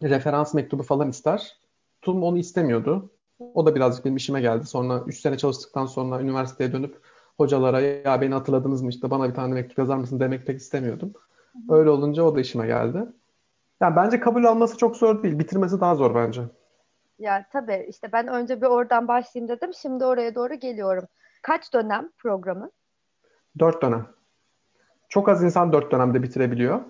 [0.03, 1.57] referans mektubu falan ister.
[2.03, 3.11] TUM onu istemiyordu.
[3.39, 4.67] O da birazcık benim işime geldi.
[4.67, 6.97] Sonra 3 sene çalıştıktan sonra üniversiteye dönüp
[7.37, 11.13] hocalara ya beni hatırladınız mı işte bana bir tane mektup yazar mısın demek pek istemiyordum.
[11.69, 13.07] Öyle olunca o da işime geldi.
[13.81, 15.39] Yani bence kabul alması çok zor değil.
[15.39, 16.43] Bitirmesi daha zor bence.
[17.19, 19.71] Ya tabii işte ben önce bir oradan başlayayım dedim.
[19.75, 21.05] Şimdi oraya doğru geliyorum.
[21.43, 22.73] Kaç dönem programın?
[23.59, 24.07] Dört dönem.
[25.09, 26.81] Çok az insan dört dönemde bitirebiliyor.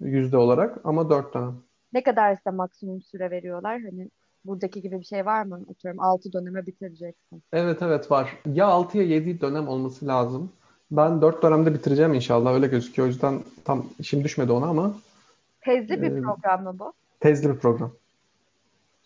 [0.00, 1.62] Yüzde olarak ama dört dönem.
[1.92, 3.80] Ne kadar size maksimum süre veriyorlar?
[3.80, 4.10] Hani
[4.44, 5.60] buradaki gibi bir şey var mı?
[5.70, 7.42] Atıyorum 6 döneme bitireceksin.
[7.52, 8.38] Evet evet var.
[8.52, 10.52] Ya 6 ya 7 dönem olması lazım.
[10.90, 13.06] Ben 4 dönemde bitireceğim inşallah öyle gözüküyor.
[13.06, 14.92] O yüzden tam işim düşmedi ona ama
[15.60, 16.92] Tezli bir e, program mı bu?
[17.20, 17.90] tezli bir program.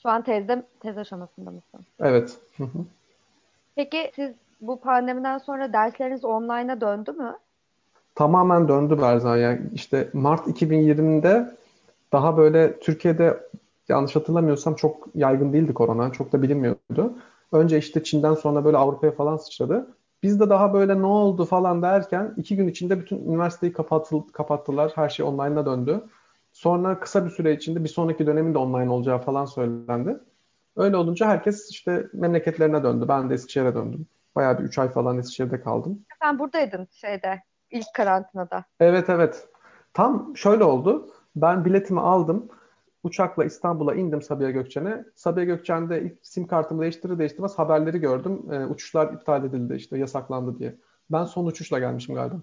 [0.03, 1.81] Şu an tezde, tez aşamasında mısın?
[2.01, 2.37] Evet.
[2.57, 2.79] Hı hı.
[3.75, 7.37] Peki siz bu pandemiden sonra dersleriniz online'a döndü mü?
[8.14, 9.59] Tamamen döndü Berzan ya.
[9.75, 11.57] İşte Mart 2020'de
[12.12, 13.40] daha böyle Türkiye'de
[13.88, 16.12] yanlış hatırlamıyorsam çok yaygın değildi korona.
[16.12, 17.18] Çok da bilinmiyordu.
[17.53, 19.96] Önce işte Çin'den sonra böyle Avrupa'ya falan sıçradı.
[20.22, 24.92] Biz de daha böyle ne oldu falan derken iki gün içinde bütün üniversiteyi kapatıl, kapattılar.
[24.94, 26.05] Her şey online'a döndü.
[26.53, 30.18] Sonra kısa bir süre içinde bir sonraki dönemin de online olacağı falan söylendi.
[30.77, 33.05] Öyle olunca herkes işte memleketlerine döndü.
[33.09, 34.07] Ben de Eskişehir'e döndüm.
[34.37, 36.05] Bayağı bir 3 ay falan Eskişehir'de kaldım.
[36.22, 38.64] Sen buradaydın şeyde, ilk karantinada.
[38.81, 39.49] Evet evet.
[39.94, 41.11] Tam şöyle oldu.
[41.37, 42.49] Ben biletimi aldım.
[43.07, 45.05] Uçakla İstanbul'a indim Sabiha Gökçen'e.
[45.14, 48.53] Sabiha Gökçen'de ilk sim kartımı değiştirir değiştirmez haberleri gördüm.
[48.53, 50.77] Ee, uçuşlar iptal edildi işte yasaklandı diye.
[51.11, 52.37] Ben son uçuşla gelmişim galiba.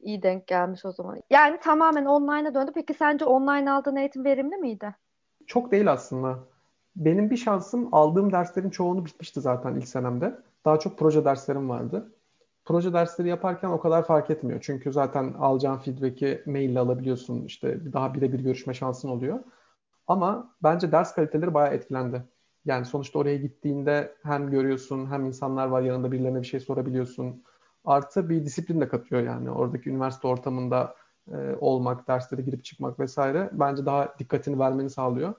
[0.00, 1.22] İyi denk gelmiş o zaman.
[1.30, 2.70] Yani tamamen online'a döndü.
[2.74, 4.94] Peki sence online aldığın eğitim verimli miydi?
[5.46, 6.38] Çok değil aslında.
[6.96, 10.38] Benim bir şansım aldığım derslerin çoğunu bitmişti zaten ilk senemde.
[10.64, 12.12] Daha çok proje derslerim vardı.
[12.64, 14.60] Proje dersleri yaparken o kadar fark etmiyor.
[14.62, 17.44] Çünkü zaten alacağın feedback'i maille alabiliyorsun.
[17.44, 19.38] İşte daha birebir görüşme şansın oluyor.
[20.06, 22.22] Ama bence ders kaliteleri bayağı etkilendi.
[22.64, 27.44] Yani sonuçta oraya gittiğinde hem görüyorsun hem insanlar var yanında birilerine bir şey sorabiliyorsun.
[27.84, 29.50] Artı bir disiplin de katıyor yani.
[29.50, 30.96] Oradaki üniversite ortamında
[31.32, 35.34] e, olmak, derslere girip çıkmak vesaire bence daha dikkatini vermeni sağlıyor.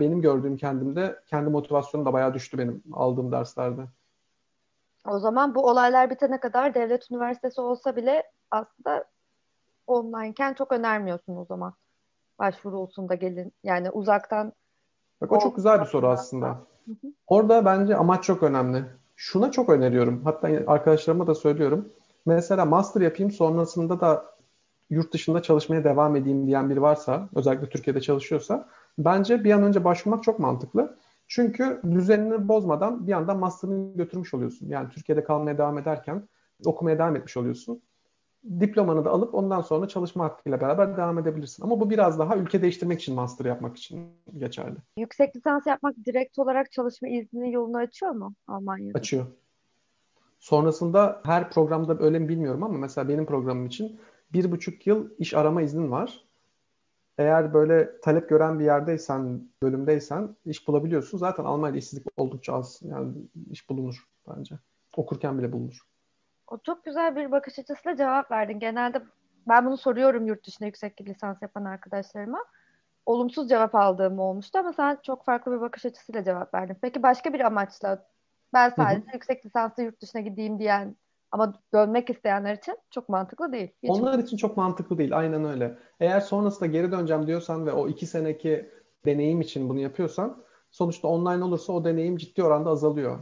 [0.00, 3.82] Benim gördüğüm kendimde kendi motivasyonum da bayağı düştü benim aldığım derslerde.
[5.06, 9.04] O zaman bu olaylar bitene kadar devlet üniversitesi olsa bile aslında
[9.86, 11.74] onlineken çok önermiyorsun o zaman.
[12.38, 13.52] Başvurulsun da gelin.
[13.64, 14.52] Yani uzaktan
[15.20, 16.58] Bak o çok güzel bir soru aslında.
[17.26, 18.84] Orada bence amaç çok önemli.
[19.16, 20.20] Şuna çok öneriyorum.
[20.24, 21.88] Hatta arkadaşlarıma da söylüyorum.
[22.26, 24.24] Mesela master yapayım sonrasında da
[24.90, 29.84] yurt dışında çalışmaya devam edeyim diyen biri varsa, özellikle Türkiye'de çalışıyorsa bence bir an önce
[29.84, 30.96] başvurmak çok mantıklı.
[31.28, 34.68] Çünkü düzenini bozmadan bir yandan master'ını götürmüş oluyorsun.
[34.68, 36.28] Yani Türkiye'de kalmaya devam ederken
[36.64, 37.82] okumaya devam etmiş oluyorsun.
[38.60, 41.62] Diplomanı da alıp ondan sonra çalışma hakkıyla beraber devam edebilirsin.
[41.62, 44.76] Ama bu biraz daha ülke değiştirmek için, master yapmak için geçerli.
[44.96, 48.98] Yüksek lisans yapmak direkt olarak çalışma izni yolunu açıyor mu Almanya'da?
[48.98, 49.26] Açıyor.
[50.38, 54.00] Sonrasında her programda öyle mi bilmiyorum ama mesela benim programım için
[54.32, 56.24] bir buçuk yıl iş arama iznin var.
[57.18, 61.18] Eğer böyle talep gören bir yerdeysen, bölümdeysen iş bulabiliyorsun.
[61.18, 62.80] Zaten Almanya'da işsizlik oldukça az.
[62.82, 63.12] Yani
[63.50, 64.58] iş bulunur bence.
[64.96, 65.78] Okurken bile bulunur.
[66.50, 68.60] O çok güzel bir bakış açısıyla cevap verdin.
[68.60, 69.02] Genelde
[69.48, 72.44] ben bunu soruyorum yurt dışında yüksek lisans yapan arkadaşlarıma.
[73.06, 76.76] Olumsuz cevap aldığım olmuştu ama sen çok farklı bir bakış açısıyla cevap verdin.
[76.82, 78.06] Peki başka bir amaçla
[78.52, 79.14] ben sadece hı hı.
[79.14, 80.96] yüksek lisansla yurt dışına gideyim diyen
[81.30, 83.70] ama dönmek isteyenler için çok mantıklı değil.
[83.82, 85.18] Hiç Onlar için çok mantıklı değil.
[85.18, 85.78] Aynen öyle.
[86.00, 88.70] Eğer sonrasında geri döneceğim diyorsan ve o iki seneki
[89.04, 93.18] deneyim için bunu yapıyorsan sonuçta online olursa o deneyim ciddi oranda azalıyor.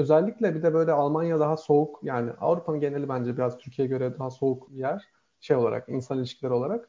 [0.00, 4.30] Özellikle bir de böyle Almanya daha soğuk yani Avrupa'nın geneli bence biraz Türkiye'ye göre daha
[4.30, 5.08] soğuk bir yer
[5.40, 6.88] şey olarak insan ilişkileri olarak.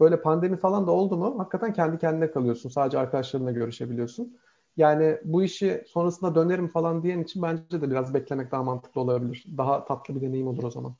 [0.00, 2.68] Böyle pandemi falan da oldu mu hakikaten kendi kendine kalıyorsun.
[2.68, 4.38] Sadece arkadaşlarınla görüşebiliyorsun.
[4.76, 9.46] Yani bu işi sonrasında dönerim falan diyen için bence de biraz beklemek daha mantıklı olabilir.
[9.58, 10.94] Daha tatlı bir deneyim olur o zaman.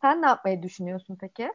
[0.00, 1.52] Sen ne yapmayı düşünüyorsun peki?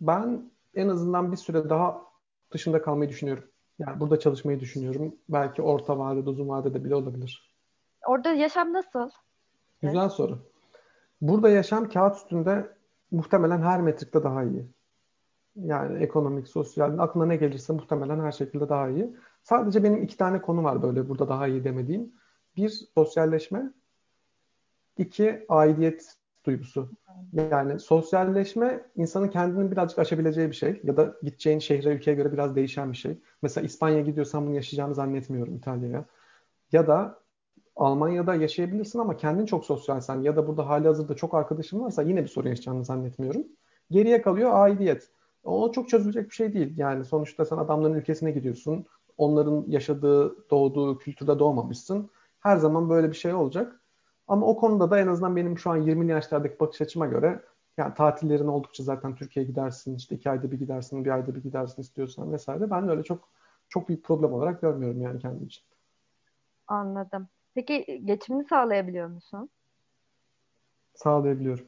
[0.00, 2.02] Ben en azından bir süre daha
[2.50, 3.44] dışında kalmayı düşünüyorum.
[3.78, 5.14] Yani burada çalışmayı düşünüyorum.
[5.28, 7.53] Belki orta vadede, uzun vadede bile olabilir.
[8.06, 9.10] Orada yaşam nasıl?
[9.82, 10.12] Güzel evet.
[10.12, 10.38] soru.
[11.20, 12.76] Burada yaşam kağıt üstünde
[13.10, 14.66] muhtemelen her metrikte daha iyi.
[15.56, 19.16] Yani ekonomik, sosyal, aklına ne gelirse muhtemelen her şekilde daha iyi.
[19.42, 22.12] Sadece benim iki tane konu var böyle burada daha iyi demediğim.
[22.56, 23.72] Bir, sosyalleşme.
[24.98, 26.88] İki, aidiyet duygusu.
[27.32, 30.80] Yani sosyalleşme insanın kendini birazcık aşabileceği bir şey.
[30.84, 33.18] Ya da gideceğin şehre, ülkeye göre biraz değişen bir şey.
[33.42, 36.04] Mesela İspanya'ya gidiyorsan bunu yaşayacağını zannetmiyorum İtalya'ya.
[36.72, 37.18] Ya da
[37.76, 42.22] Almanya'da yaşayabilirsin ama kendin çok sosyalsen ya da burada hali hazırda çok arkadaşın varsa yine
[42.22, 43.42] bir sorun yaşayacağını zannetmiyorum.
[43.90, 45.10] Geriye kalıyor aidiyet.
[45.44, 46.78] O çok çözülecek bir şey değil.
[46.78, 48.86] Yani sonuçta sen adamların ülkesine gidiyorsun.
[49.18, 52.10] Onların yaşadığı, doğduğu kültürde doğmamışsın.
[52.40, 53.80] Her zaman böyle bir şey olacak.
[54.28, 57.42] Ama o konuda da en azından benim şu an 20'li yaşlardaki bakış açıma göre
[57.76, 61.82] yani tatillerin oldukça zaten Türkiye'ye gidersin, işte iki ayda bir gidersin, bir ayda bir gidersin
[61.82, 62.70] istiyorsan vesaire.
[62.70, 63.28] Ben öyle çok
[63.68, 65.64] çok büyük problem olarak görmüyorum yani kendim için.
[66.66, 67.28] Anladım.
[67.54, 69.50] Peki geçimini sağlayabiliyor musun?
[70.94, 71.66] Sağlayabiliyorum.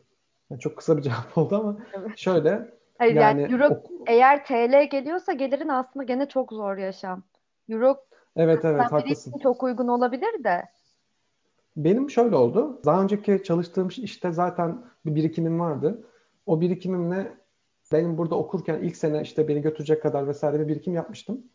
[0.51, 2.19] Yani çok kısa bir cevap oldu ama evet.
[2.19, 7.23] şöyle Hayır yani, yani Euro, eğer TL geliyorsa gelirin aslında gene çok zor yaşam.
[7.69, 7.97] Euro
[8.37, 9.33] Evet evet haklısın.
[9.43, 10.65] Çok uygun olabilir de.
[11.77, 12.81] Benim şöyle oldu.
[12.85, 16.07] Daha önceki çalıştığım işte zaten bir birikimim vardı.
[16.47, 17.33] O birikimimle
[17.93, 21.47] benim burada okurken ilk sene işte beni götürecek kadar vesaire bir birikim yapmıştım.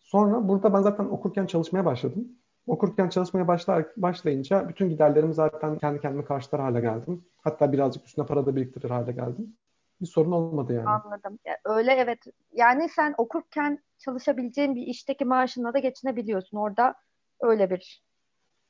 [0.00, 2.28] Sonra burada ben zaten okurken çalışmaya başladım.
[2.68, 7.24] Okurken çalışmaya başlar, başlayınca bütün giderlerimi zaten kendi kendime karşılar hale geldim.
[7.38, 9.56] Hatta birazcık üstüne para da biriktirir hale geldim.
[10.00, 10.88] Bir sorun olmadı yani.
[10.88, 11.38] Anladım.
[11.64, 12.18] Öyle evet.
[12.52, 16.58] Yani sen okurken çalışabileceğin bir işteki maaşınla da geçinebiliyorsun.
[16.58, 16.94] Orada
[17.40, 18.02] öyle bir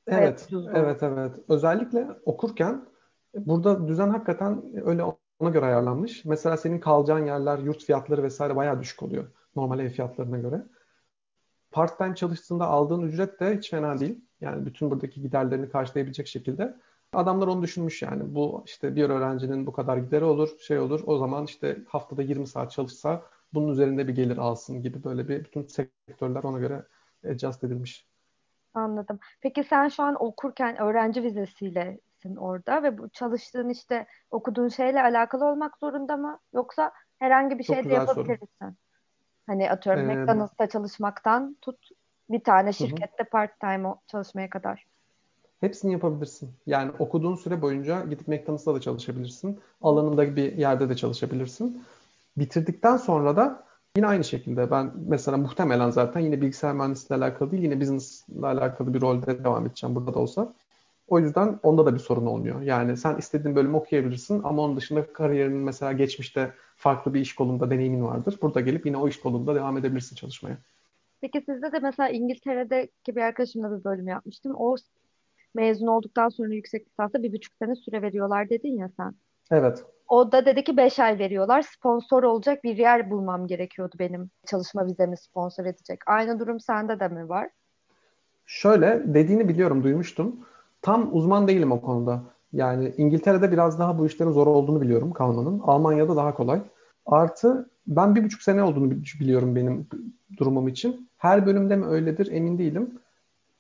[0.07, 1.33] Evet, evet, evet.
[1.49, 2.85] Özellikle okurken
[3.35, 5.03] burada düzen hakikaten öyle
[5.41, 6.25] ona göre ayarlanmış.
[6.25, 9.25] Mesela senin kalacağın yerler, yurt fiyatları vesaire bayağı düşük oluyor
[9.57, 10.63] normal ev fiyatlarına göre.
[11.71, 14.21] Part-time çalıştığında aldığın ücret de hiç fena değil.
[14.41, 16.77] Yani bütün buradaki giderlerini karşılayabilecek şekilde.
[17.13, 18.35] Adamlar onu düşünmüş yani.
[18.35, 21.01] Bu işte bir öğrencinin bu kadar gideri olur, şey olur.
[21.07, 23.23] O zaman işte haftada 20 saat çalışsa
[23.55, 26.85] bunun üzerinde bir gelir alsın gibi böyle bir bütün sektörler ona göre
[27.31, 28.07] adjust edilmiş.
[28.75, 29.19] Anladım.
[29.41, 35.45] Peki sen şu an okurken öğrenci vizesiylesin orada ve bu çalıştığın işte okuduğun şeyle alakalı
[35.45, 36.39] olmak zorunda mı?
[36.55, 38.77] Yoksa herhangi bir Çok şey de yapabilirsin.
[39.49, 41.89] Hani atıyorum ee, McDonald's'ta çalışmaktan tut
[42.31, 44.87] bir tane şirkette part-time çalışmaya kadar.
[45.61, 46.51] Hepsini yapabilirsin.
[46.67, 49.61] Yani okuduğun süre boyunca gidip McDonald's'ta da çalışabilirsin.
[49.83, 51.83] Alanında bir yerde de çalışabilirsin.
[52.37, 53.65] Bitirdikten sonra da
[53.97, 58.47] yine aynı şekilde ben mesela muhtemelen zaten yine bilgisayar mühendisliğiyle alakalı değil yine business ile
[58.47, 60.53] alakalı bir rolde devam edeceğim burada da olsa.
[61.09, 62.61] O yüzden onda da bir sorun olmuyor.
[62.63, 67.71] Yani sen istediğin bölümü okuyabilirsin ama onun dışında kariyerinin mesela geçmişte farklı bir iş kolunda
[67.71, 68.39] deneyimin vardır.
[68.43, 70.59] Burada gelip yine o iş kolunda devam edebilirsin çalışmaya.
[71.21, 74.55] Peki sizde de mesela İngiltere'deki bir arkadaşımla bir bölüm yapmıştım.
[74.57, 74.77] O
[75.55, 79.15] mezun olduktan sonra yüksek lisansa bir buçuk sene süre veriyorlar dedin ya sen.
[79.51, 79.85] Evet.
[80.09, 81.63] O da dedi ki beş ay veriyorlar.
[81.63, 85.99] Sponsor olacak bir yer bulmam gerekiyordu benim çalışma vizemi sponsor edecek.
[86.07, 87.49] Aynı durum sende de mi var?
[88.47, 90.47] Şöyle dediğini biliyorum, duymuştum.
[90.83, 92.23] Tam uzman değilim o konuda.
[92.53, 95.59] Yani İngiltere'de biraz daha bu işlerin zor olduğunu biliyorum kalmanın.
[95.59, 96.63] Almanya'da daha kolay.
[97.07, 99.87] Artı ben bir buçuk sene olduğunu biliyorum benim
[100.37, 101.11] durumum için.
[101.17, 102.99] Her bölümde mi öyledir emin değilim.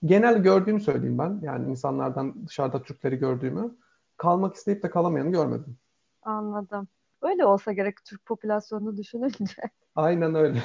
[0.05, 1.40] Genel gördüğümü söyleyeyim ben.
[1.42, 3.74] Yani insanlardan dışarıda Türkleri gördüğümü.
[4.16, 5.77] Kalmak isteyip de kalamayanı görmedim.
[6.22, 6.88] Anladım.
[7.22, 9.62] Öyle olsa gerek Türk popülasyonunu düşününce.
[9.94, 10.62] Aynen öyle.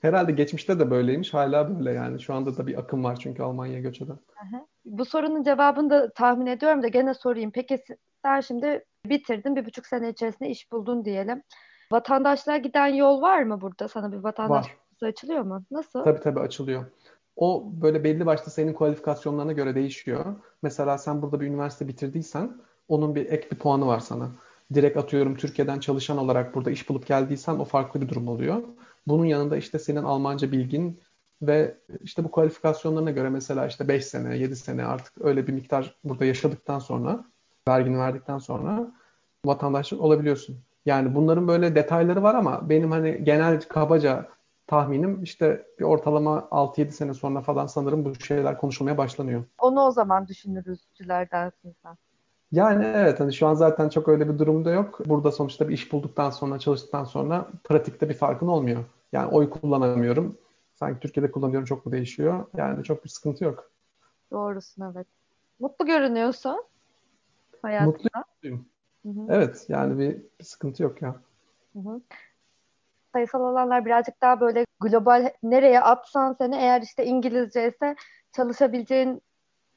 [0.00, 1.34] Herhalde geçmişte de böyleymiş.
[1.34, 2.20] Hala böyle yani.
[2.20, 4.18] Şu anda da bir akım var çünkü Almanya'ya göç eden.
[4.36, 4.66] Aha.
[4.84, 7.50] Bu sorunun cevabını da tahmin ediyorum da gene sorayım.
[7.50, 7.84] Peki
[8.24, 11.42] sen şimdi bitirdin, bir buçuk sene içerisinde iş buldun diyelim.
[11.92, 13.88] Vatandaşlığa giden yol var mı burada?
[13.88, 15.08] Sana bir vatandaşlık Var.
[15.08, 15.64] açılıyor mu?
[15.70, 16.04] Nasıl?
[16.04, 16.84] Tabii tabii açılıyor.
[17.36, 20.24] O böyle belli başta senin kualifikasyonlarına göre değişiyor.
[20.62, 22.52] Mesela sen burada bir üniversite bitirdiysen
[22.88, 24.30] onun bir ek bir puanı var sana.
[24.74, 28.62] Direkt atıyorum Türkiye'den çalışan olarak burada iş bulup geldiysen o farklı bir durum oluyor.
[29.06, 31.00] Bunun yanında işte senin Almanca bilgin
[31.42, 35.94] ve işte bu kualifikasyonlarına göre mesela işte 5 sene, 7 sene artık öyle bir miktar
[36.04, 37.24] burada yaşadıktan sonra,
[37.68, 38.92] vergini verdikten sonra
[39.44, 40.58] vatandaşlık olabiliyorsun.
[40.86, 44.28] Yani bunların böyle detayları var ama benim hani genel kabaca
[44.66, 49.44] tahminim işte bir ortalama 6-7 sene sonra falan sanırım bu şeyler konuşulmaya başlanıyor.
[49.58, 51.96] Onu o zaman düşünürüzcülerdensin sen.
[52.52, 55.00] Yani evet hani şu an zaten çok öyle bir durumda yok.
[55.06, 58.84] Burada sonuçta bir iş bulduktan sonra, çalıştıktan sonra pratikte bir farkın olmuyor.
[59.12, 60.36] Yani oy kullanamıyorum.
[60.74, 62.46] Sanki Türkiye'de kullanıyorum çok mu değişiyor?
[62.56, 63.70] Yani çok bir sıkıntı yok.
[64.30, 65.06] Doğrusun evet.
[65.60, 66.64] Mutlu görünüyorsun
[67.62, 68.24] hayatında.
[68.34, 68.66] Mutluyum.
[69.28, 71.14] Evet yani bir, bir sıkıntı yok ya.
[71.72, 72.00] Hı hı.
[73.12, 77.96] Sayısal alanlar birazcık daha böyle global nereye atsan seni eğer işte İngilizce ise
[78.32, 79.22] çalışabileceğin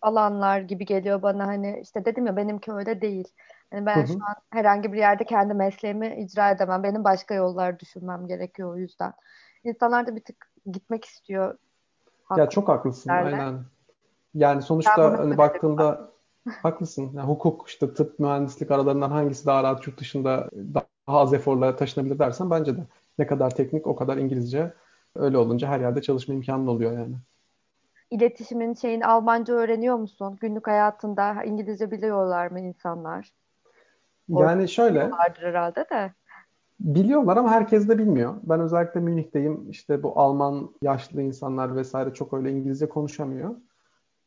[0.04, 3.28] alanlar gibi geliyor bana hani işte dedim ya benimki öyle değil.
[3.72, 4.08] Yani ben Hı hı.
[4.08, 6.84] şu an herhangi bir yerde kendi mesleğimi icra edemem.
[6.84, 9.14] Benim başka yollar düşünmem gerekiyor o yüzden.
[9.64, 11.58] İnsanlar da bir tık gitmek istiyor.
[12.38, 13.38] Ya çok haklısın Haklarla.
[13.38, 13.60] aynen.
[14.34, 16.12] Yani sonuçta hani baktığında
[16.62, 17.12] haklısın.
[17.14, 22.20] Yani hukuk, işte tıp, mühendislik aralarından hangisi daha rahat yurt dışında daha az eforla taşınabilir
[22.20, 22.88] dersen bence de.
[23.18, 24.74] Ne kadar teknik o kadar İngilizce.
[25.16, 27.16] Öyle olunca her yerde çalışma imkanı oluyor yani.
[28.14, 30.38] İletişimin şeyin Almanca öğreniyor musun?
[30.42, 33.34] Günlük hayatında İngilizce biliyorlar mı insanlar?
[34.30, 36.14] Yani şöyle biliyorlardır herhalde de.
[36.80, 38.36] biliyorlar ama herkes de bilmiyor.
[38.44, 39.70] Ben özellikle Münih'teyim.
[39.70, 43.56] İşte bu Alman yaşlı insanlar vesaire çok öyle İngilizce konuşamıyor.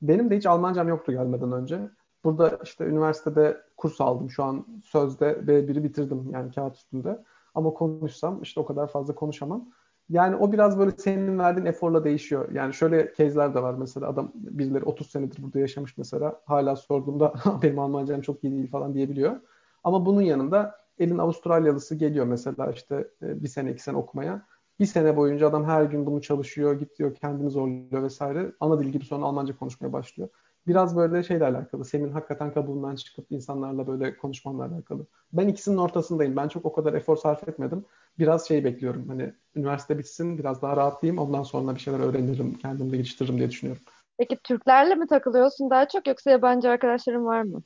[0.02, 1.80] Benim de hiç Almancam yoktu gelmeden önce.
[2.24, 4.30] Burada işte üniversitede kurs aldım.
[4.30, 7.24] Şu an sözde B1'i bitirdim yani kağıt üstünde.
[7.54, 9.68] Ama konuşsam işte o kadar fazla konuşamam.
[10.08, 12.52] Yani o biraz böyle senin verdiğin eforla değişiyor.
[12.52, 16.40] Yani şöyle case'ler de var mesela adam birileri 30 senedir burada yaşamış mesela.
[16.44, 19.36] Hala sorduğumda benim Almancam çok iyi değil falan diyebiliyor.
[19.84, 24.46] Ama bunun yanında elin Avustralyalısı geliyor mesela işte e, bir sene iki sene okumaya.
[24.80, 28.52] Bir sene boyunca adam her gün bunu çalışıyor, gidiyor, kendini zorluyor vesaire.
[28.60, 30.28] Ana dil gibi sonra Almanca konuşmaya başlıyor.
[30.66, 31.84] Biraz böyle şeyle alakalı.
[31.84, 35.06] Senin hakikaten kabuğundan çıkıp insanlarla böyle konuşmanla alakalı.
[35.32, 36.36] Ben ikisinin ortasındayım.
[36.36, 37.84] Ben çok o kadar efor sarf etmedim.
[38.18, 39.08] Biraz şey bekliyorum.
[39.08, 41.22] Hani üniversite bitsin, biraz daha rahatlayayım.
[41.22, 43.82] Ondan sonra bir şeyler öğrenirim, kendimi de geliştiririm diye düşünüyorum.
[44.18, 47.62] Peki Türklerle mi takılıyorsun daha çok yoksa yabancı arkadaşların var mı?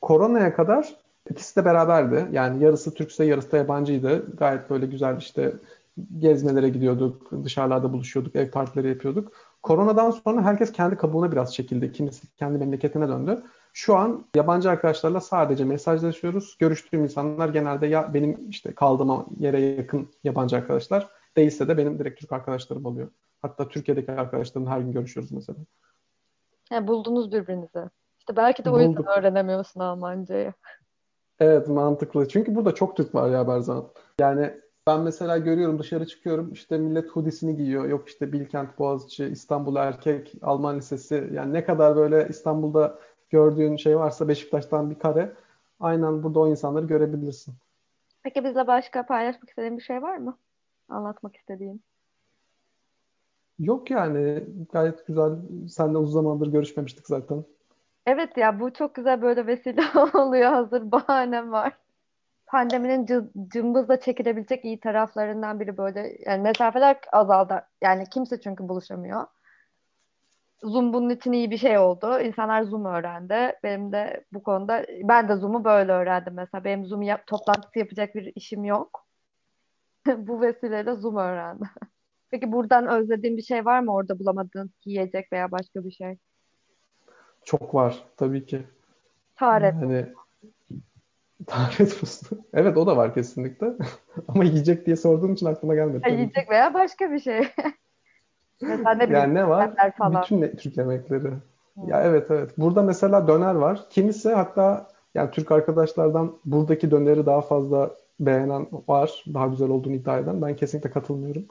[0.00, 0.94] Koronaya kadar
[1.30, 2.26] ikisi de beraberdi.
[2.32, 4.36] Yani yarısı Türkse yarısı da yabancıydı.
[4.36, 5.52] Gayet böyle güzel işte
[6.18, 9.32] gezmelere gidiyorduk, dışarılarda buluşuyorduk, ev partileri yapıyorduk.
[9.62, 11.92] Koronadan sonra herkes kendi kabuğuna biraz çekildi.
[11.92, 13.42] Kimisi kendi memleketine döndü.
[13.72, 16.56] Şu an yabancı arkadaşlarla sadece mesajlaşıyoruz.
[16.58, 22.20] Görüştüğüm insanlar genelde ya benim işte kaldığım yere yakın yabancı arkadaşlar değilse de benim direkt
[22.20, 23.08] Türk arkadaşlarım oluyor.
[23.42, 25.58] Hatta Türkiye'deki arkadaşlarımla her gün görüşüyoruz mesela.
[26.68, 27.90] He, buldunuz birbirinizi.
[28.18, 29.08] İşte belki de o yüzden Bulduk.
[29.18, 30.52] öğrenemiyorsun Almancayı.
[31.40, 32.28] Evet mantıklı.
[32.28, 33.88] Çünkü burada çok Türk var ya Berzan.
[34.20, 34.54] Yani
[34.86, 37.84] ben mesela görüyorum dışarı çıkıyorum işte millet hoodiesini giyiyor.
[37.88, 41.30] Yok işte Bilkent, Boğaziçi, İstanbul Erkek, Alman Lisesi.
[41.32, 42.98] Yani ne kadar böyle İstanbul'da
[43.30, 45.32] gördüğün şey varsa Beşiktaş'tan bir kare.
[45.80, 47.54] Aynen burada o insanları görebilirsin.
[48.22, 50.38] Peki bizle başka paylaşmak istediğin bir şey var mı?
[50.88, 51.82] Anlatmak istediğin.
[53.58, 55.32] Yok yani gayet güzel.
[55.68, 57.44] Seninle uzun zamandır görüşmemiştik zaten.
[58.06, 59.82] Evet ya bu çok güzel böyle vesile
[60.14, 60.50] oluyor.
[60.50, 61.81] Hazır bahanem var.
[62.52, 66.16] Pandeminin cı- cımbızla çekilebilecek iyi taraflarından biri böyle.
[66.26, 67.66] Yani mesafeler azaldı.
[67.80, 69.26] Yani kimse çünkü buluşamıyor.
[70.62, 72.20] Zoom bunun için iyi bir şey oldu.
[72.20, 73.58] İnsanlar Zoom öğrendi.
[73.62, 76.64] Benim de bu konuda ben de Zoom'u böyle öğrendim mesela.
[76.64, 79.06] Benim Zoom yap, toplantısı yapacak bir işim yok.
[80.16, 81.68] Bu vesileyle Zoom öğrendim.
[82.30, 86.18] Peki buradan özlediğin bir şey var mı orada bulamadığın yiyecek veya başka bir şey?
[87.44, 88.66] Çok var tabii ki.
[89.36, 89.74] Taharet.
[89.74, 90.12] Yani
[91.50, 92.44] Lanet olsun.
[92.54, 93.72] Evet o da var kesinlikle.
[94.28, 96.12] Ama yiyecek diye sorduğum için aklıma gelmedi ki.
[96.12, 97.48] Yiyecek veya başka bir şey.
[98.62, 99.70] Mesela ne Yani ne var?
[99.98, 100.22] falan.
[100.22, 101.30] Bütün ne- Türk yemekleri.
[101.74, 101.88] Hmm.
[101.88, 102.58] Ya evet evet.
[102.58, 103.80] Burada mesela döner var.
[103.90, 107.90] Kimisi hatta yani Türk arkadaşlardan buradaki döneri daha fazla
[108.20, 109.24] beğenen var.
[109.34, 110.42] Daha güzel olduğunu iddia eden.
[110.42, 111.44] Ben kesinlikle katılmıyorum.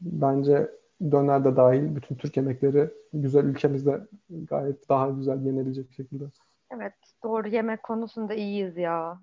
[0.00, 0.70] Bence
[1.10, 6.24] döner de dahil bütün Türk yemekleri güzel ülkemizde gayet daha güzel yenebilecek şekilde.
[6.70, 6.94] Evet
[7.24, 9.20] doğru yemek konusunda iyiyiz ya.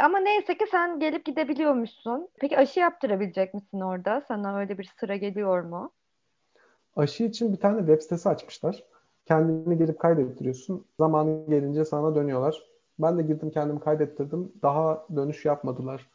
[0.00, 2.28] Ama neyse ki sen gelip gidebiliyormuşsun.
[2.40, 4.22] Peki aşı yaptırabilecek misin orada?
[4.28, 5.92] Sana öyle bir sıra geliyor mu?
[6.96, 8.84] Aşı için bir tane web sitesi açmışlar.
[9.26, 10.84] Kendini girip kaydettiriyorsun.
[11.00, 12.62] Zamanı gelince sana dönüyorlar.
[12.98, 14.52] Ben de girdim kendimi kaydettirdim.
[14.62, 16.10] Daha dönüş yapmadılar.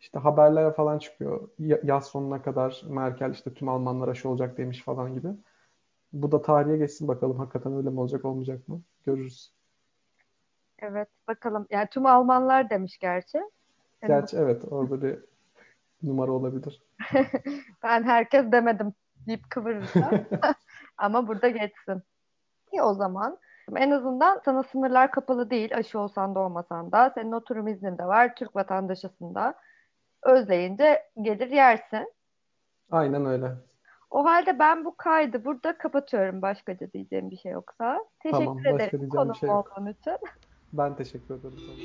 [0.00, 1.48] İşte haberlere falan çıkıyor.
[1.84, 5.28] Yaz sonuna kadar Merkel işte tüm Almanlar aşı olacak demiş falan gibi.
[6.12, 8.82] Bu da tarihe geçsin bakalım hakikaten öyle mi olacak olmayacak mı?
[9.06, 9.52] Görürüz.
[10.90, 11.66] Evet bakalım.
[11.70, 13.38] Yani tüm Almanlar demiş gerçi.
[13.38, 14.40] Yani gerçi bu...
[14.40, 15.18] evet orada bir
[16.02, 16.82] numara olabilir.
[17.82, 18.92] ben herkes demedim
[19.26, 20.10] deyip kıvırırsa.
[20.98, 22.02] Ama burada geçsin.
[22.72, 23.38] İyi o zaman.
[23.76, 25.76] En azından sana sınırlar kapalı değil.
[25.76, 27.12] Aşı olsan da olmasan da.
[27.14, 28.34] Senin oturum iznin de var.
[28.34, 29.54] Türk vatandaşısın da.
[30.22, 32.12] Özleyince gelir yersin.
[32.90, 33.52] Aynen öyle.
[34.10, 36.42] O halde ben bu kaydı burada kapatıyorum.
[36.42, 38.04] Başkaca diyeceğim bir şey yoksa.
[38.20, 39.72] Teşekkür tamam, ederim bir şey yok.
[40.00, 40.16] için.
[40.78, 41.76] Ben teşekkür ederim sana.